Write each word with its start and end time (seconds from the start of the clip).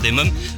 des 0.00 0.12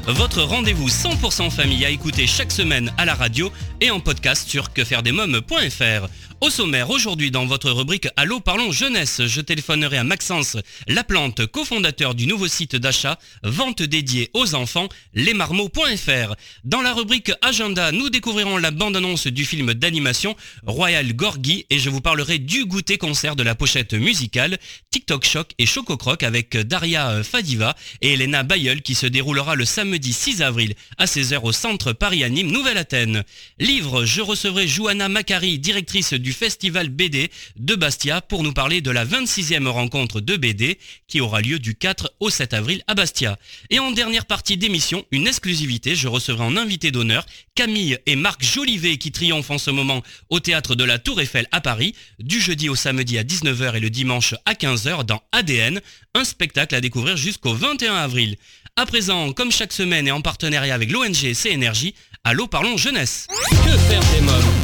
votre 0.06 0.42
rendez-vous 0.42 0.88
100% 0.88 1.50
famille 1.50 1.84
à 1.84 1.90
écouter 1.90 2.26
chaque 2.26 2.52
semaine 2.52 2.92
à 2.98 3.04
la 3.04 3.14
radio 3.14 3.50
et 3.80 3.90
en 3.90 4.00
podcast 4.00 4.48
sur 4.48 4.72
quefairedesmômes.fr. 4.72 6.08
Au 6.44 6.50
sommaire, 6.50 6.90
aujourd'hui 6.90 7.30
dans 7.30 7.46
votre 7.46 7.70
rubrique 7.70 8.06
Allô 8.16 8.38
parlons 8.38 8.70
jeunesse, 8.70 9.22
je 9.24 9.40
téléphonerai 9.40 9.96
à 9.96 10.04
Maxence 10.04 10.58
Laplante, 10.86 11.46
cofondateur 11.46 12.14
du 12.14 12.26
nouveau 12.26 12.48
site 12.48 12.76
d'achat 12.76 13.18
vente 13.42 13.80
dédié 13.80 14.28
aux 14.34 14.54
enfants, 14.54 14.90
lesmarmots.fr. 15.14 16.34
Dans 16.64 16.82
la 16.82 16.92
rubrique 16.92 17.32
Agenda, 17.40 17.92
nous 17.92 18.10
découvrirons 18.10 18.58
la 18.58 18.72
bande-annonce 18.72 19.26
du 19.26 19.46
film 19.46 19.72
d'animation 19.72 20.36
Royal 20.66 21.14
Gorgi 21.14 21.64
et 21.70 21.78
je 21.78 21.88
vous 21.88 22.02
parlerai 22.02 22.38
du 22.38 22.66
goûter 22.66 22.98
concert 22.98 23.36
de 23.36 23.42
la 23.42 23.54
pochette 23.54 23.94
musicale 23.94 24.58
TikTok 24.90 25.24
Choc 25.24 25.52
et 25.56 25.64
Choco 25.64 25.96
Croc 25.96 26.24
avec 26.24 26.58
Daria 26.58 27.22
Fadiva 27.22 27.74
et 28.02 28.12
Elena 28.12 28.42
Bayeul 28.42 28.82
qui 28.82 28.94
se 28.94 29.06
déroulera 29.06 29.54
le 29.54 29.64
samedi 29.64 30.12
6 30.12 30.42
avril 30.42 30.74
à 30.98 31.06
16h 31.06 31.40
au 31.42 31.52
centre 31.52 31.94
Paris-Anime 31.94 32.50
Nouvelle-Athènes. 32.50 33.24
Livre, 33.58 34.04
je 34.04 34.20
recevrai 34.20 34.68
Johanna 34.68 35.08
Macari, 35.08 35.58
directrice 35.58 36.12
du 36.12 36.33
festival 36.34 36.90
BD 36.90 37.30
de 37.56 37.74
Bastia 37.74 38.20
pour 38.20 38.42
nous 38.42 38.52
parler 38.52 38.82
de 38.82 38.90
la 38.90 39.06
26e 39.06 39.66
rencontre 39.68 40.20
de 40.20 40.36
BD 40.36 40.78
qui 41.08 41.20
aura 41.20 41.40
lieu 41.40 41.58
du 41.58 41.74
4 41.74 42.14
au 42.20 42.28
7 42.28 42.52
avril 42.52 42.82
à 42.86 42.94
Bastia. 42.94 43.38
Et 43.70 43.78
en 43.78 43.90
dernière 43.92 44.26
partie 44.26 44.58
d'émission, 44.58 45.04
une 45.10 45.26
exclusivité, 45.26 45.96
je 45.96 46.08
recevrai 46.08 46.44
en 46.44 46.56
invité 46.56 46.90
d'honneur 46.90 47.24
Camille 47.54 47.98
et 48.06 48.16
Marc 48.16 48.42
Jolivet 48.44 48.98
qui 48.98 49.12
triomphent 49.12 49.50
en 49.50 49.58
ce 49.58 49.70
moment 49.70 50.02
au 50.28 50.40
théâtre 50.40 50.74
de 50.74 50.84
la 50.84 50.98
Tour 50.98 51.20
Eiffel 51.20 51.46
à 51.52 51.60
Paris, 51.60 51.94
du 52.18 52.40
jeudi 52.40 52.68
au 52.68 52.74
samedi 52.74 53.16
à 53.16 53.22
19h 53.22 53.76
et 53.76 53.80
le 53.80 53.90
dimanche 53.90 54.34
à 54.44 54.54
15h 54.54 55.04
dans 55.04 55.22
ADN, 55.32 55.80
un 56.14 56.24
spectacle 56.24 56.74
à 56.74 56.80
découvrir 56.80 57.16
jusqu'au 57.16 57.54
21 57.54 57.94
avril. 57.94 58.36
À 58.76 58.86
présent, 58.86 59.32
comme 59.32 59.52
chaque 59.52 59.72
semaine 59.72 60.08
et 60.08 60.12
en 60.12 60.20
partenariat 60.20 60.74
avec 60.74 60.90
l'ONG 60.90 61.32
CNRJ, 61.32 61.92
Allô 62.24 62.46
Parlons 62.46 62.76
Jeunesse. 62.76 63.26
Que 63.50 63.78
faire 63.78 64.02
des 64.12 64.20
mômes 64.22 64.63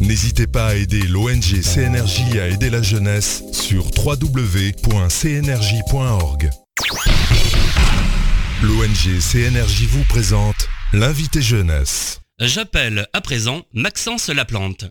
N'hésitez 0.00 0.46
pas 0.46 0.66
à 0.68 0.74
aider 0.74 1.02
l'ONG 1.02 1.62
CNRJ 1.62 2.36
à 2.38 2.48
aider 2.48 2.68
la 2.70 2.82
jeunesse 2.82 3.42
sur 3.52 3.86
www.cnrj.org. 4.04 4.70
L'ONG 8.62 9.20
CNRJ 9.20 9.82
vous 9.88 10.04
présente 10.08 10.68
l'invité 10.92 11.40
jeunesse. 11.42 12.20
J'appelle 12.40 13.06
à 13.12 13.20
présent 13.20 13.62
Maxence 13.72 14.28
Laplante. 14.28 14.86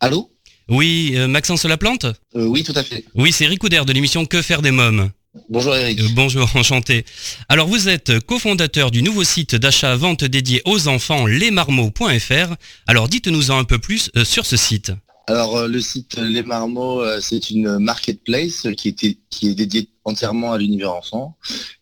Allô? 0.00 0.30
Oui, 0.68 1.12
euh, 1.16 1.26
Maxence 1.28 1.64
Laplante? 1.64 2.06
Euh, 2.34 2.46
Oui, 2.46 2.62
tout 2.64 2.72
à 2.76 2.82
fait. 2.82 3.04
Oui, 3.14 3.32
c'est 3.32 3.46
Ricoudère 3.46 3.84
de 3.84 3.92
l'émission 3.92 4.24
Que 4.24 4.40
faire 4.40 4.62
des 4.62 4.70
mômes. 4.70 5.10
Bonjour 5.48 5.76
Eric. 5.76 6.00
Euh, 6.00 6.08
bonjour, 6.14 6.50
enchanté. 6.56 7.04
Alors 7.48 7.68
vous 7.68 7.88
êtes 7.88 8.18
cofondateur 8.20 8.90
du 8.90 9.02
nouveau 9.02 9.22
site 9.22 9.54
d'achat-vente 9.54 10.24
dédié 10.24 10.60
aux 10.64 10.88
enfants 10.88 11.24
lesmarmots.fr. 11.26 12.54
Alors 12.88 13.08
dites-nous 13.08 13.52
en 13.52 13.58
un 13.58 13.64
peu 13.64 13.78
plus 13.78 14.10
euh, 14.16 14.24
sur 14.24 14.44
ce 14.44 14.56
site. 14.56 14.92
Alors 15.28 15.56
euh, 15.56 15.68
le 15.68 15.80
site 15.80 16.18
Les 16.18 16.42
Marmots, 16.42 17.04
c'est 17.20 17.50
une 17.50 17.78
marketplace 17.78 18.66
qui, 18.76 18.88
était, 18.88 19.18
qui 19.30 19.50
est 19.50 19.54
dédiée 19.54 19.88
entièrement 20.04 20.52
à 20.52 20.58
l'univers 20.58 20.94
enfant. 20.94 21.36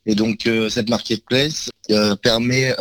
Et 0.04 0.14
donc 0.14 0.48
cette 0.68 0.90
marketplace 0.90 1.70
permet 2.22 2.74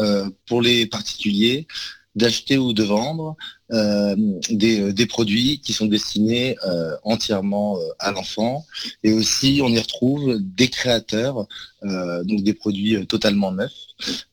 pour 0.48 0.62
les 0.62 0.86
particuliers 0.86 1.68
d'acheter 2.16 2.58
ou 2.58 2.74
de 2.74 2.84
vendre 2.84 3.38
euh, 3.72 4.16
des, 4.50 4.82
euh, 4.82 4.94
des 4.94 5.06
produits 5.06 5.60
qui 5.60 5.74
sont 5.74 5.86
destinés 5.86 6.56
euh, 6.66 6.96
entièrement 7.04 7.78
euh, 7.78 7.82
à 8.00 8.12
l'enfant. 8.12 8.66
Et 9.04 9.14
aussi, 9.14 9.60
on 9.64 9.70
y 9.70 9.80
retrouve 9.80 10.38
des 10.40 10.70
créateurs, 10.70 11.48
euh, 11.84 12.24
donc 12.24 12.44
des 12.44 12.54
produits 12.54 13.06
totalement 13.08 13.52
neufs. 13.52 13.72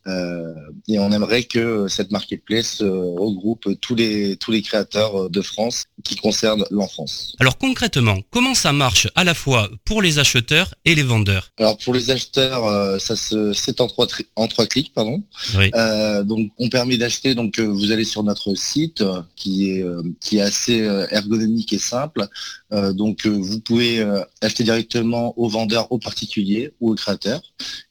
Euh, 0.06 0.52
et 0.88 0.98
on 0.98 1.10
aimerait 1.10 1.44
que 1.44 1.88
cette 1.88 2.10
marketplace 2.10 2.82
regroupe 2.82 3.66
tous 3.80 3.94
les, 3.94 4.36
tous 4.36 4.50
les 4.50 4.60
créateurs 4.60 5.30
de 5.30 5.40
France 5.40 5.84
qui 6.04 6.16
concernent 6.16 6.66
l'enfance. 6.70 7.34
Alors 7.40 7.56
concrètement, 7.56 8.18
comment 8.30 8.54
ça 8.54 8.72
marche 8.72 9.08
à 9.14 9.24
la 9.24 9.32
fois 9.32 9.70
pour 9.86 10.02
les 10.02 10.18
acheteurs 10.18 10.74
et 10.84 10.94
les 10.94 11.02
vendeurs? 11.02 11.50
Alors 11.58 11.78
pour 11.78 11.94
les 11.94 12.10
acheteurs, 12.10 12.66
euh, 12.66 12.98
ça 12.98 13.16
se, 13.16 13.54
c'est 13.54 13.80
en 13.80 13.86
trois, 13.86 14.06
en 14.36 14.48
trois 14.48 14.66
clics, 14.66 14.92
pardon. 14.92 15.22
Oui. 15.56 15.70
Euh, 15.74 16.22
donc 16.24 16.52
on 16.58 16.68
permet 16.68 16.98
d'acheter. 16.98 17.34
Donc 17.34 17.58
vous 17.58 17.90
allez 17.90 18.04
sur 18.04 18.22
notre 18.22 18.54
site 18.54 19.02
qui 19.36 19.70
est 19.70 19.82
euh, 19.82 20.02
qui 20.20 20.38
est 20.38 20.40
assez 20.40 20.82
euh, 20.82 21.06
ergonomique 21.10 21.72
et 21.72 21.78
simple. 21.78 22.26
Euh, 22.72 22.92
donc 22.92 23.26
vous 23.26 23.60
pouvez 23.60 24.04
acheter 24.40 24.64
directement 24.64 25.38
aux 25.38 25.48
vendeurs, 25.48 25.90
aux 25.92 25.98
particuliers 25.98 26.72
ou 26.80 26.92
aux 26.92 26.94
créateurs. 26.94 27.42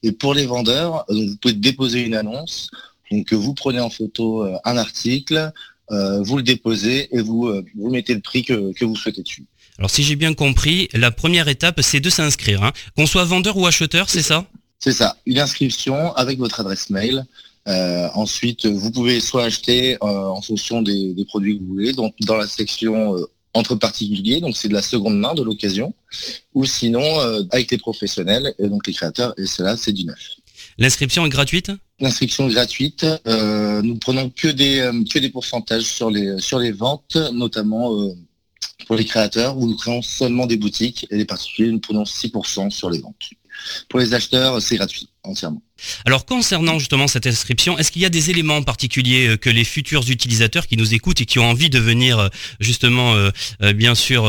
Et 0.04 0.12
pour 0.12 0.34
les 0.34 0.46
vendeurs, 0.46 1.06
donc, 1.10 1.30
vous 1.30 1.38
pouvez 1.38 1.54
déposer 1.54 2.02
une 2.02 2.16
annonce. 2.16 2.70
Donc 3.12 3.32
vous 3.34 3.54
prenez 3.54 3.80
en 3.80 3.90
photo 3.90 4.46
un 4.64 4.78
article, 4.78 5.52
vous 5.90 6.38
le 6.38 6.44
déposez 6.44 7.16
et 7.16 7.22
vous 7.22 7.52
vous 7.76 7.90
mettez 7.90 8.14
le 8.14 8.22
prix 8.22 8.44
que, 8.44 8.74
que 8.74 8.86
vous 8.86 8.96
souhaitez 8.96 9.24
dessus. 9.24 9.46
Alors 9.78 9.90
si 9.90 10.04
j'ai 10.04 10.16
bien 10.16 10.34
compris, 10.34 10.90
la 10.94 11.12
première 11.12 11.48
étape 11.48 11.82
c'est 11.82 12.00
de 12.00 12.10
s'inscrire. 12.10 12.64
hein. 12.64 12.72
Qu'on 12.96 13.06
soit 13.06 13.26
vendeur 13.26 13.58
ou 13.58 13.66
acheteur, 13.68 14.10
c'est 14.10 14.22
ça? 14.22 14.46
C'est 14.80 14.94
ça, 14.94 15.18
une 15.26 15.40
inscription 15.40 16.14
avec 16.16 16.40
votre 16.40 16.60
adresse 16.60 16.90
mail. 16.90 17.26
Euh, 17.68 18.10
ensuite, 18.14 18.66
vous 18.66 18.92
pouvez 18.92 19.20
soit 19.20 19.46
acheter 19.46 19.96
euh, 19.96 19.98
en 20.28 20.42
fonction 20.42 20.82
des, 20.82 21.14
des 21.14 21.26
produits 21.26 21.58
que 21.58 21.64
vous 21.64 21.70
voulez, 21.70 21.94
donc 21.94 22.14
dans 22.22 22.36
la 22.36 22.48
section 22.48 23.16
euh, 23.16 23.26
entre 23.54 23.76
particuliers, 23.76 24.42
donc 24.42 24.58
c'est 24.58 24.68
de 24.68 24.74
la 24.74 24.82
seconde 24.82 25.18
main, 25.18 25.34
de 25.34 25.44
l'occasion, 25.44 25.94
ou 26.54 26.66
sinon 26.66 27.20
avec 27.52 27.70
les 27.70 27.78
professionnels 27.78 28.56
et 28.58 28.68
donc 28.68 28.88
les 28.88 28.94
créateurs, 28.94 29.34
et 29.38 29.46
cela 29.46 29.78
c'est 29.78 29.92
du 29.92 30.06
neuf. 30.06 30.38
L'inscription 30.80 31.24
est 31.24 31.30
gratuite? 31.30 31.72
L'inscription 32.00 32.50
est 32.50 32.54
gratuite. 32.54 33.06
Nous 33.28 33.96
prenons 33.98 34.32
que 34.32 34.48
des 34.48 34.90
que 35.08 35.20
des 35.20 35.30
pourcentages 35.30 35.84
sur 35.84 36.10
les 36.10 36.40
sur 36.40 36.58
les 36.58 36.72
ventes, 36.72 37.16
notamment 37.32 37.92
pour 38.88 38.96
les 38.96 39.06
créateurs, 39.06 39.56
où 39.56 39.68
nous 39.68 39.76
créons 39.76 40.02
seulement 40.02 40.48
des 40.48 40.58
boutiques 40.58 41.06
et 41.12 41.18
les 41.18 41.26
particuliers, 41.26 41.72
nous 41.72 41.80
prenons 41.80 42.04
6% 42.04 42.72
sur 42.72 42.90
les 42.90 43.00
ventes. 43.00 43.30
Pour 43.88 44.00
les 44.00 44.14
acheteurs, 44.14 44.62
c'est 44.62 44.78
gratuit 44.78 45.10
entièrement. 45.24 45.62
Alors 46.06 46.26
concernant 46.26 46.80
justement 46.80 47.08
cette 47.08 47.28
inscription, 47.28 47.78
est-ce 47.78 47.92
qu'il 47.92 48.02
y 48.02 48.06
a 48.06 48.10
des 48.10 48.30
éléments 48.30 48.62
particuliers 48.64 49.28
euh, 49.28 49.38
que 49.38 49.50
les 49.50 49.64
futurs 49.64 50.04
utilisateurs 50.10 50.68
qui 50.68 50.78
nous 50.78 50.94
écoutent 50.94 51.22
et 51.22 51.26
qui 51.26 51.40
ont 51.40 51.50
envie 51.50 51.70
de 51.70 51.80
venir 51.80 52.20
euh, 52.20 52.28
justement 52.60 53.16
euh, 53.16 53.32
bien 53.74 53.96
sûr 53.96 54.24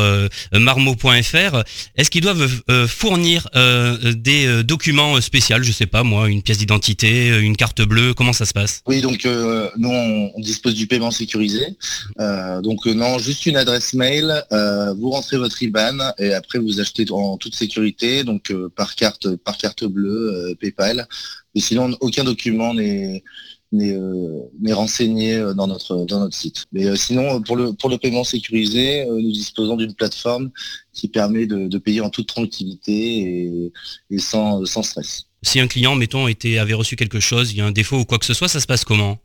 marmo.fr, 0.53 1.63
est-ce 1.97 2.11
qu'ils 2.11 2.23
doivent 2.23 2.49
fournir 2.89 3.49
des 3.55 4.63
documents 4.65 5.21
spéciaux, 5.21 5.63
je 5.63 5.73
sais 5.73 5.87
pas 5.87 6.03
moi, 6.03 6.29
une 6.29 6.43
pièce 6.43 6.59
d'identité, 6.59 7.29
une 7.39 7.57
carte 7.57 7.83
bleue, 7.83 8.15
comment 8.15 8.33
ça 8.33 8.47
se 8.47 8.53
passe? 8.53 8.83
Oui, 8.87 9.01
donc 9.01 9.25
nous 9.25 9.91
on, 9.91 10.41
dispose 10.41 10.75
du 10.75 10.87
paiement 10.87 11.11
sécurisé. 11.11 11.77
Donc 12.19 12.87
non, 12.87 13.19
juste 13.19 13.47
une 13.47 13.57
adresse 13.57 13.95
mail. 13.95 14.45
vous 14.99 15.11
rentrez 15.11 15.37
votre 15.37 15.63
IBAN 15.63 15.99
et 16.19 16.33
après 16.35 16.59
vous 16.59 16.81
achetez 16.81 17.07
en 17.11 17.37
toute 17.37 17.55
sécurité, 17.55 18.25
donc 18.25 18.53
par 18.77 18.95
carte 18.95 19.37
par 19.37 19.57
carte 19.57 19.85
bleue, 19.85 20.55
PayPal. 20.61 21.07
Sinon 21.61 21.97
aucun 22.01 22.25
document 22.25 22.75
n'est 22.75 23.23
n'est 23.73 23.93
euh, 23.93 24.49
renseigné 24.73 25.35
euh, 25.35 25.53
dans 25.53 25.67
notre 25.67 26.05
dans 26.05 26.21
notre 26.21 26.37
site. 26.37 26.67
Mais 26.73 26.87
euh, 26.87 26.97
sinon 26.97 27.43
pour 27.43 27.57
le 27.57 27.73
pour 27.73 27.91
le 27.91 27.99
paiement 27.99 28.25
sécurisé, 28.25 29.03
euh, 29.03 29.21
nous 29.21 29.33
disposons 29.33 29.77
d'une 29.77 29.95
plateforme 29.95 30.51
qui 30.93 31.09
permet 31.09 31.47
de, 31.47 31.67
de 31.67 31.79
payer 31.79 32.01
en 32.01 32.11
toute 32.11 32.29
tranquillité 32.29 32.93
et, 33.19 33.73
et 34.11 34.19
sans 34.19 34.65
sans 34.65 34.83
stress. 34.83 35.27
Si 35.43 35.61
un 35.61 35.67
client, 35.67 35.95
mettons, 35.95 36.29
était, 36.29 36.59
avait 36.59 36.75
reçu 36.75 36.97
quelque 36.97 37.21
chose, 37.21 37.53
il 37.53 37.59
y 37.59 37.61
a 37.61 37.67
un 37.67 37.73
défaut 37.73 37.99
ou 37.99 38.05
quoi 38.05 38.19
que 38.19 38.25
ce 38.25 38.33
soit, 38.33 38.49
ça 38.49 38.61
se 38.61 38.67
passe 38.67 38.85
comment? 38.85 39.19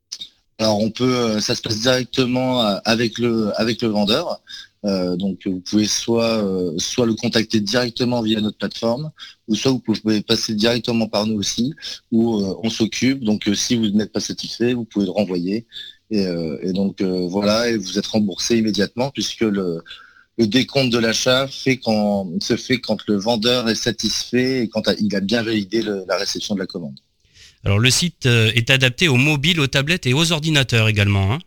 Alors 0.57 0.79
on 0.79 0.89
peut, 0.89 1.39
ça 1.39 1.55
se 1.55 1.61
passe 1.61 1.79
directement 1.79 2.61
avec 2.83 3.17
le 3.19 3.51
avec 3.59 3.81
le 3.81 3.87
vendeur. 3.89 4.41
Euh, 4.85 5.17
donc 5.17 5.41
vous 5.45 5.59
pouvez 5.59 5.85
soit 5.85 6.41
euh, 6.43 6.73
soit 6.77 7.05
le 7.05 7.13
contacter 7.13 7.59
directement 7.59 8.21
via 8.21 8.39
notre 8.39 8.57
plateforme, 8.57 9.11
ou 9.47 9.55
soit 9.55 9.71
vous 9.71 9.79
pouvez 9.79 10.21
passer 10.21 10.53
directement 10.53 11.07
par 11.07 11.25
nous 11.25 11.37
aussi, 11.37 11.73
où 12.11 12.39
euh, 12.39 12.55
on 12.63 12.69
s'occupe. 12.69 13.23
Donc 13.23 13.47
euh, 13.47 13.55
si 13.55 13.75
vous 13.75 13.89
n'êtes 13.89 14.13
pas 14.13 14.21
satisfait, 14.21 14.73
vous 14.73 14.85
pouvez 14.85 15.05
le 15.05 15.11
renvoyer. 15.11 15.65
Et, 16.11 16.25
euh, 16.25 16.57
et 16.63 16.73
donc 16.73 17.01
voilà, 17.01 17.69
et 17.69 17.77
vous 17.77 17.99
êtes 17.99 18.07
remboursé 18.07 18.57
immédiatement 18.57 19.11
puisque 19.11 19.41
le 19.41 19.81
le 20.37 20.47
décompte 20.47 20.93
de 20.93 20.97
l'achat 20.97 21.47
se 21.47 22.55
fait 22.55 22.79
quand 22.79 23.07
le 23.07 23.17
vendeur 23.17 23.67
est 23.67 23.75
satisfait 23.75 24.63
et 24.63 24.69
quand 24.69 24.83
il 25.01 25.13
a 25.13 25.19
bien 25.19 25.43
validé 25.43 25.81
la 25.81 26.15
réception 26.15 26.55
de 26.55 26.61
la 26.61 26.65
commande. 26.65 26.97
Alors 27.65 27.77
le 27.77 27.89
site 27.89 28.25
est 28.25 28.69
adapté 28.69 29.09
aux 29.09 29.17
mobiles, 29.17 29.59
aux 29.59 29.67
tablettes 29.67 30.07
et 30.07 30.13
aux 30.13 30.31
ordinateurs 30.31 30.87
également. 30.87 31.33
Hein 31.33 31.39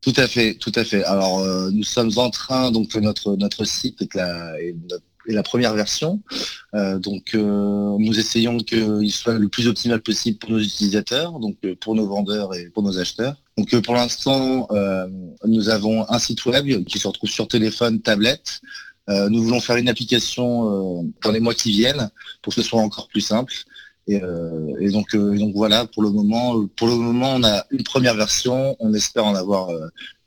tout 0.00 0.12
à 0.16 0.28
fait, 0.28 0.54
tout 0.54 0.72
à 0.74 0.84
fait. 0.84 1.02
Alors 1.04 1.44
nous 1.72 1.82
sommes 1.82 2.12
en 2.16 2.30
train, 2.30 2.70
donc 2.70 2.94
notre 2.94 3.36
notre 3.36 3.64
site 3.64 4.02
est 4.02 4.14
la, 5.34 5.42
première 5.42 5.74
version. 5.74 6.20
Euh, 6.74 6.98
donc 6.98 7.34
euh, 7.34 7.96
nous 7.98 8.18
essayons 8.18 8.58
qu'il 8.58 9.12
soit 9.12 9.38
le 9.38 9.48
plus 9.48 9.68
optimal 9.68 10.00
possible 10.00 10.38
pour 10.38 10.50
nos 10.50 10.60
utilisateurs, 10.60 11.38
donc 11.38 11.56
euh, 11.64 11.74
pour 11.80 11.94
nos 11.94 12.06
vendeurs 12.06 12.54
et 12.54 12.70
pour 12.70 12.82
nos 12.82 12.98
acheteurs. 12.98 13.36
Donc 13.56 13.74
pour 13.80 13.94
l'instant, 13.94 14.68
nous 15.46 15.68
avons 15.70 16.08
un 16.10 16.18
site 16.18 16.44
web 16.44 16.84
qui 16.84 16.98
se 16.98 17.08
retrouve 17.08 17.30
sur 17.30 17.48
téléphone, 17.48 18.02
tablette. 18.02 18.60
nous 19.08 19.42
voulons 19.42 19.60
faire 19.60 19.76
une 19.76 19.88
application 19.88 21.10
dans 21.22 21.32
les 21.32 21.40
mois 21.40 21.54
qui 21.54 21.70
viennent 21.70 22.10
pour 22.42 22.54
que 22.54 22.60
ce 22.60 22.68
soit 22.68 22.82
encore 22.82 23.08
plus 23.08 23.22
simple. 23.22 23.54
Et, 24.08 24.20
donc, 24.90 25.16
donc 25.16 25.52
voilà, 25.54 25.86
pour 25.86 26.02
le 26.02 26.10
moment, 26.10 26.64
pour 26.76 26.86
le 26.86 26.94
moment, 26.94 27.34
on 27.34 27.42
a 27.42 27.66
une 27.70 27.82
première 27.82 28.14
version. 28.14 28.76
On 28.78 28.94
espère 28.94 29.24
en 29.24 29.34
avoir 29.34 29.70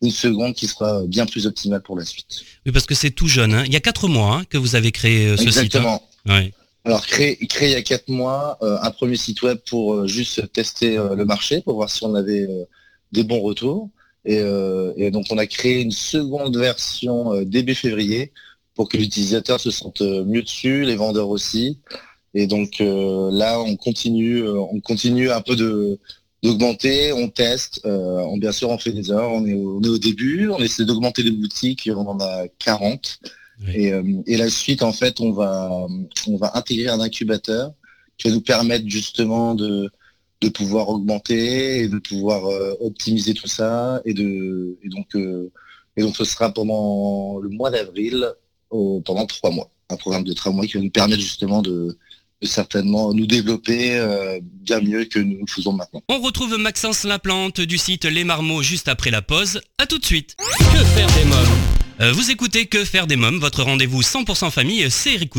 une 0.01 0.11
seconde 0.11 0.53
qui 0.53 0.67
sera 0.67 1.03
bien 1.05 1.25
plus 1.25 1.45
optimale 1.45 1.81
pour 1.81 1.97
la 1.97 2.05
suite. 2.05 2.43
Oui, 2.65 2.71
parce 2.71 2.85
que 2.85 2.95
c'est 2.95 3.11
tout 3.11 3.27
jeune. 3.27 3.53
Hein. 3.53 3.63
Il 3.65 3.73
y 3.73 3.75
a 3.75 3.81
quatre 3.81 4.07
mois 4.07 4.35
hein, 4.35 4.43
que 4.49 4.57
vous 4.57 4.75
avez 4.75 4.91
créé 4.91 5.27
euh, 5.27 5.37
ce 5.37 5.43
site. 5.43 5.75
Hein. 5.75 5.99
Exactement. 6.25 6.51
Alors 6.85 7.05
créé, 7.05 7.35
créé 7.47 7.69
il 7.69 7.73
y 7.73 7.75
a 7.75 7.81
quatre 7.81 8.07
mois, 8.07 8.57
euh, 8.61 8.77
un 8.81 8.91
premier 8.91 9.17
site 9.17 9.41
web 9.41 9.57
pour 9.69 9.93
euh, 9.93 10.07
juste 10.07 10.51
tester 10.53 10.95
le 10.95 11.25
marché, 11.25 11.61
pour 11.61 11.75
voir 11.75 11.89
si 11.89 12.03
on 12.05 12.15
avait 12.15 12.47
des 13.11 13.23
bons 13.23 13.41
retours. 13.41 13.89
Et, 14.25 14.41
donc 15.11 15.25
on 15.29 15.37
a 15.37 15.45
créé 15.45 15.81
une 15.81 15.91
seconde 15.91 16.55
version 16.57 17.41
début 17.43 17.75
février 17.75 18.31
pour 18.75 18.87
que 18.87 18.97
l'utilisateur 18.97 19.59
se 19.59 19.71
sente 19.71 20.01
mieux 20.01 20.41
dessus, 20.41 20.83
les 20.83 20.95
vendeurs 20.95 21.29
aussi. 21.29 21.79
Et 22.33 22.47
donc 22.47 22.79
là 22.79 23.59
on 23.59 23.75
continue, 23.75 24.47
on 24.47 24.79
continue 24.81 25.31
un 25.31 25.41
peu 25.41 25.55
de, 25.55 25.99
d'augmenter, 26.43 27.11
on 27.13 27.27
teste, 27.27 27.81
euh, 27.85 28.21
on, 28.21 28.37
bien 28.37 28.51
sûr 28.51 28.69
on 28.69 28.77
fait 28.77 28.91
des 28.91 29.11
heures, 29.11 29.31
on 29.31 29.45
est, 29.45 29.53
au, 29.53 29.97
début, 29.97 30.49
on 30.49 30.59
essaie 30.59 30.85
d'augmenter 30.85 31.23
les 31.23 31.31
boutiques, 31.31 31.89
on 31.93 32.07
en 32.07 32.19
a 32.19 32.47
40. 32.59 33.19
Euh, 33.67 34.03
et, 34.25 34.37
la 34.37 34.49
suite, 34.49 34.83
en 34.83 34.93
fait, 34.93 35.19
on 35.19 35.33
va, 35.33 35.85
on 36.27 36.37
va 36.37 36.57
intégrer 36.57 36.87
un 36.87 37.01
incubateur 37.01 37.73
qui 38.17 38.29
va 38.29 38.33
nous 38.33 38.41
permettre 38.41 38.87
justement 38.87 39.53
de, 39.53 39.89
de 40.39 40.49
pouvoir 40.49 40.87
augmenter 40.87 41.79
et 41.79 41.89
de 41.89 41.97
pouvoir 41.97 42.45
euh, 42.45 42.75
optimiser 42.79 43.33
tout 43.33 43.49
ça. 43.49 44.01
Et, 44.05 44.13
de, 44.13 44.77
et, 44.81 44.87
donc, 44.87 45.13
et 45.97 46.01
donc 46.01 46.15
ce 46.15 46.23
sera 46.23 46.53
pendant 46.53 47.39
le 47.39 47.49
mois 47.49 47.69
d'avril, 47.69 48.31
pendant 48.69 49.25
trois 49.25 49.51
mois. 49.51 49.69
Un 49.89 49.97
programme 49.97 50.23
de 50.23 50.33
trois 50.33 50.53
mois 50.53 50.65
qui 50.65 50.77
va 50.77 50.83
nous 50.83 50.91
permettre 50.91 51.21
justement 51.21 51.61
de, 51.61 51.97
certainement 52.41 53.13
nous 53.13 53.25
développer 53.25 53.97
euh, 53.97 54.39
bien 54.43 54.79
mieux 54.79 55.05
que 55.05 55.19
nous 55.19 55.39
le 55.39 55.51
faisons 55.51 55.73
maintenant. 55.73 56.01
On 56.09 56.19
retrouve 56.19 56.57
Maxence 56.57 57.03
Laplante 57.03 57.61
du 57.61 57.77
site 57.77 58.05
Les 58.05 58.23
Marmots 58.23 58.63
juste 58.63 58.87
après 58.87 59.11
la 59.11 59.21
pause. 59.21 59.61
À 59.77 59.85
tout 59.85 59.97
de 59.97 60.05
suite. 60.05 60.35
Que 60.37 60.83
faire 60.85 61.07
des 61.07 61.25
mômes 61.25 61.39
euh, 61.39 61.88
vous 61.99 62.31
écoutez 62.31 62.65
Que 62.65 62.85
faire 62.85 63.07
des 63.07 63.17
mômes, 63.17 63.39
votre 63.39 63.61
rendez-vous 63.61 64.01
100% 64.01 64.51
famille, 64.51 64.89
c'est 64.89 65.15
Eric. 65.15 65.33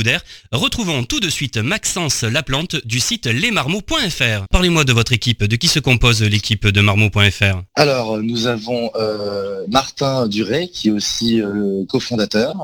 Retrouvons 0.52 1.04
tout 1.04 1.18
de 1.18 1.30
suite 1.30 1.56
Maxence 1.56 2.22
Laplante 2.22 2.76
du 2.84 3.00
site 3.00 3.26
lesmarmots.fr. 3.26 4.44
Parlez-moi 4.50 4.84
de 4.84 4.92
votre 4.92 5.14
équipe, 5.14 5.42
de 5.42 5.56
qui 5.56 5.68
se 5.68 5.78
compose 5.78 6.22
l'équipe 6.22 6.66
de 6.66 6.80
marmots.fr 6.82 7.62
Alors, 7.76 8.18
nous 8.22 8.46
avons 8.46 8.90
euh, 8.94 9.64
Martin 9.68 10.28
Duret, 10.28 10.68
qui 10.68 10.88
est 10.88 10.92
aussi 10.92 11.40
cofondateur, 11.88 12.54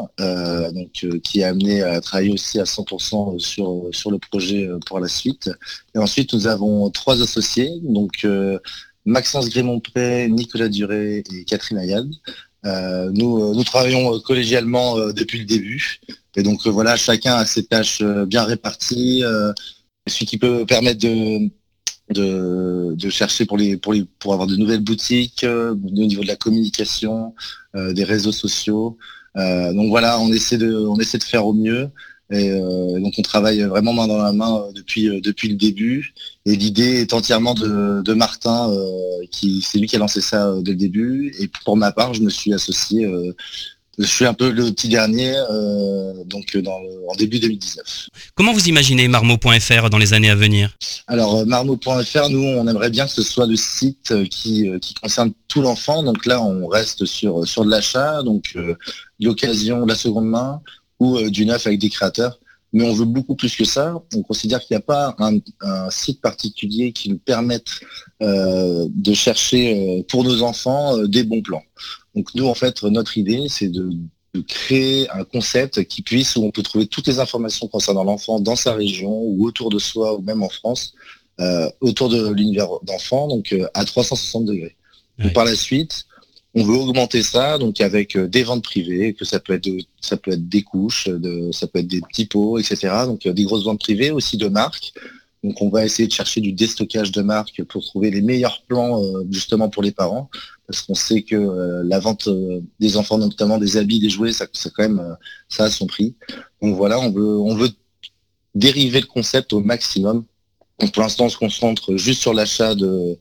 qui 1.25 1.41
est 1.41 1.45
amené 1.45 1.83
à 1.83 2.01
travailler 2.03 2.33
aussi 2.33 2.61
à 2.61 2.65
100% 2.65 3.39
sur, 3.39 4.11
le 4.11 4.19
projet 4.19 4.69
pour 4.85 5.01
la 5.01 5.09
suite. 5.09 5.51
Et 5.95 5.99
ensuite, 5.99 6.35
nous 6.35 6.47
avons 6.47 6.91
trois 6.91 7.23
associés, 7.23 7.71
donc 7.83 8.27
Maxence 9.07 9.49
Grémont-Pré, 9.49 10.29
Nicolas 10.29 10.69
Duret 10.69 11.23
et 11.33 11.45
Catherine 11.45 11.79
Ayad. 11.79 12.11
Euh, 12.67 13.11
nous, 13.13 13.39
euh, 13.39 13.55
nous 13.55 13.65
travaillons 13.65 14.15
euh, 14.15 14.19
collégialement 14.19 14.99
depuis 15.13 15.39
le 15.39 15.45
début. 15.45 16.01
Et 16.37 16.43
donc 16.43 16.67
voilà, 16.67 16.97
chacun 16.97 17.37
a 17.37 17.47
ses 17.47 17.65
tâches 17.65 18.03
bien 18.03 18.45
réparties, 18.45 19.23
ce 20.07 20.25
qui 20.25 20.37
peut 20.37 20.67
permettre 20.67 21.01
de, 21.01 21.49
de, 22.11 23.09
chercher 23.09 23.47
pour, 23.47 23.57
les, 23.57 23.79
pour, 23.79 23.95
les, 23.95 24.05
pour 24.19 24.35
avoir 24.35 24.47
de 24.47 24.57
nouvelles 24.57 24.83
boutiques, 24.83 25.47
au 25.49 25.75
niveau 25.75 26.23
de 26.23 26.29
la 26.29 26.37
communication, 26.37 27.35
des 27.75 28.05
réseaux 28.05 28.33
sociaux. 28.33 28.99
donc 29.35 29.89
voilà, 29.89 30.21
on 30.21 30.31
essaie, 30.31 30.59
de, 30.59 30.75
on 30.77 30.99
essaie 31.01 31.17
de 31.17 31.25
faire 31.25 31.47
au 31.47 31.55
mieux. 31.55 31.89
Et 32.31 32.51
euh, 32.51 32.99
donc 32.99 33.15
on 33.19 33.23
travaille 33.23 33.63
vraiment 33.63 33.93
main 33.93 34.09
dans 34.09 34.19
la 34.19 34.33
main 34.33 34.57
euh, 34.57 34.73
depuis, 34.73 35.09
euh, 35.09 35.21
depuis 35.21 35.49
le 35.49 35.55
début. 35.55 36.13
Et 36.45 36.57
l'idée 36.57 37.01
est 37.01 37.13
entièrement 37.13 37.55
de, 37.55 38.13
Martin, 38.15 38.73
qui 39.31 39.63
c'est 39.63 39.79
lui 39.79 39.87
qui 39.87 39.97
a 39.97 39.99
lancé 39.99 40.21
ça 40.21 40.55
dès 40.61 40.73
le 40.73 40.77
début. 40.77 41.35
Et 41.39 41.49
pour 41.65 41.77
ma 41.77 41.93
part, 41.93 42.15
je 42.15 42.23
me 42.23 42.31
suis 42.31 42.53
associé. 42.55 43.07
je 43.99 44.05
suis 44.05 44.25
un 44.25 44.33
peu 44.33 44.51
le 44.51 44.65
petit 44.71 44.89
dernier, 44.89 45.35
donc 46.27 46.57
dans 46.57 46.81
en 47.09 47.15
début 47.17 47.41
2019. 47.41 48.09
Comment 48.37 48.53
vous 48.53 48.69
imaginez 48.69 49.09
Marmot.fr 49.09 49.91
dans 49.91 49.99
les 49.99 50.15
années 50.15 50.31
à 50.31 50.37
venir? 50.37 50.77
Alors 51.09 51.45
Marmot.fr, 51.45 52.29
nous 52.31 52.45
on 52.45 52.67
aimerait 52.69 52.91
bien 52.91 53.07
que 53.07 53.13
ce 53.13 53.23
soit 53.23 53.47
le 53.47 53.57
site 53.57 54.15
qui, 54.31 54.71
qui 54.81 54.95
concerne 54.95 55.33
tout 55.49 55.63
l'enfant. 55.63 56.05
Donc 56.05 56.27
là 56.27 56.41
on 56.41 56.69
reste 56.69 57.07
sur, 57.07 57.47
sur 57.47 57.65
de 57.65 57.71
l'achat, 57.71 58.23
donc 58.23 58.57
l'occasion, 59.19 59.85
la 59.85 59.97
seconde 59.97 60.27
main, 60.27 60.61
ou 61.01 61.17
euh, 61.17 61.31
du 61.31 61.47
neuf 61.47 61.67
avec 61.67 61.79
des 61.79 61.91
créateurs. 61.91 62.39
Mais 62.73 62.85
on 62.85 62.93
veut 62.93 63.07
beaucoup 63.07 63.37
plus 63.37 63.55
que 63.57 63.65
ça. 63.65 63.95
On 64.15 64.23
considère 64.23 64.61
qu'il 64.61 64.77
n'y 64.77 64.83
a 64.83 64.85
pas 64.85 65.17
un, 65.19 65.41
site 65.91 66.21
particulier 66.21 66.93
qui 66.93 67.09
nous 67.11 67.19
permette 67.19 67.69
euh, 68.23 68.87
de 68.91 69.15
chercher 69.15 69.99
euh, 69.99 70.03
pour 70.09 70.25
nos 70.25 70.43
enfants 70.43 70.99
des 71.07 71.23
bons 71.23 71.43
plans. 71.43 71.63
Donc 72.15 72.35
nous, 72.35 72.47
en 72.47 72.55
fait, 72.55 72.83
notre 72.83 73.17
idée, 73.19 73.47
c'est 73.49 73.69
de, 73.69 73.91
créer 74.49 75.09
un 75.13 75.25
concept 75.25 75.85
qui 75.85 76.03
puisse, 76.03 76.37
où 76.37 76.45
on 76.45 76.51
peut 76.51 76.63
trouver 76.63 76.87
toutes 76.87 77.07
les 77.07 77.21
informations 77.21 77.69
concernant 77.69 78.05
l'enfant 78.05 78.39
dans 78.39 78.57
sa 78.57 78.75
région 78.75 79.11
ou 79.11 79.47
autour 79.47 79.71
de 79.71 79.79
soi 79.79 80.15
ou 80.15 80.21
même 80.21 80.43
en 80.43 80.51
France, 80.51 80.93
autour 81.81 82.11
de 82.11 82.33
l'univers 82.35 82.69
d'enfant, 82.83 83.29
donc 83.29 83.57
à 83.73 83.83
360 83.83 84.45
degrés. 84.45 84.77
par 85.33 85.47
la 85.47 85.55
suite, 85.55 86.06
on 86.57 86.65
veut 86.65 86.75
augmenter 86.75 87.23
ça, 87.23 87.59
donc 87.59 87.83
avec 87.83 88.17
euh, 88.17 88.27
des 88.27 88.43
ventes 88.43 88.65
privées, 88.65 89.13
que 89.13 89.27
ça 89.27 89.39
peut 89.39 89.53
être, 89.53 89.69
ça 90.01 90.17
peut 90.17 90.33
être 90.33 90.49
des 90.49 90.63
couches, 90.63 91.07
de, 91.07 91.53
ça 91.53 91.67
peut 91.67 91.81
être 91.81 91.87
des 91.87 92.01
petits 92.01 92.25
pots, 92.25 92.59
etc. 92.59 92.89
Donc 93.05 93.27
euh, 93.27 93.35
des 93.35 93.45
grosses 93.45 93.65
ventes 93.65 93.81
privées, 93.81 94.11
aussi 94.11 94.39
de 94.39 94.49
marques. 94.49 94.95
Donc 95.45 95.61
on 95.61 95.69
va 95.69 95.85
essayer 95.85 96.09
de 96.09 96.13
chercher 96.13 96.41
du 96.41 96.53
déstockage 96.53 97.13
de 97.13 97.21
marques 97.21 97.63
pour 97.65 97.85
trouver 97.85 98.11
les 98.11 98.23
meilleurs 98.23 98.63
plans 98.63 99.05
euh, 99.05 99.27
justement 99.31 99.69
pour 99.69 99.83
les 99.83 99.93
parents, 99.93 100.31
parce 100.67 100.81
qu'on 100.81 100.95
sait 100.95 101.23
que 101.23 101.83
la 101.85 101.99
vente 102.01 102.29
des 102.81 102.97
enfants, 102.97 103.19
notamment 103.19 103.59
des 103.59 103.77
habits, 103.77 104.01
des 104.01 104.09
jouets, 104.09 104.33
ça, 104.33 104.47
quand 104.47 104.83
même 104.83 105.17
ça 105.49 105.65
a 105.65 105.71
son 105.71 105.87
prix. 105.87 106.17
Donc 106.63 106.75
voilà, 106.75 106.99
on 106.99 107.11
veut, 107.55 107.69
dériver 108.57 109.01
le 109.01 109.07
concept 109.07 109.53
au 109.53 109.61
maximum. 109.61 110.25
Pour 110.93 111.03
l'instant, 111.03 111.27
on 111.27 111.29
se 111.29 111.37
concentre 111.37 111.97
juste 111.97 112.21
sur 112.21 112.35
l'achat 112.35 112.75
de, 112.75 113.17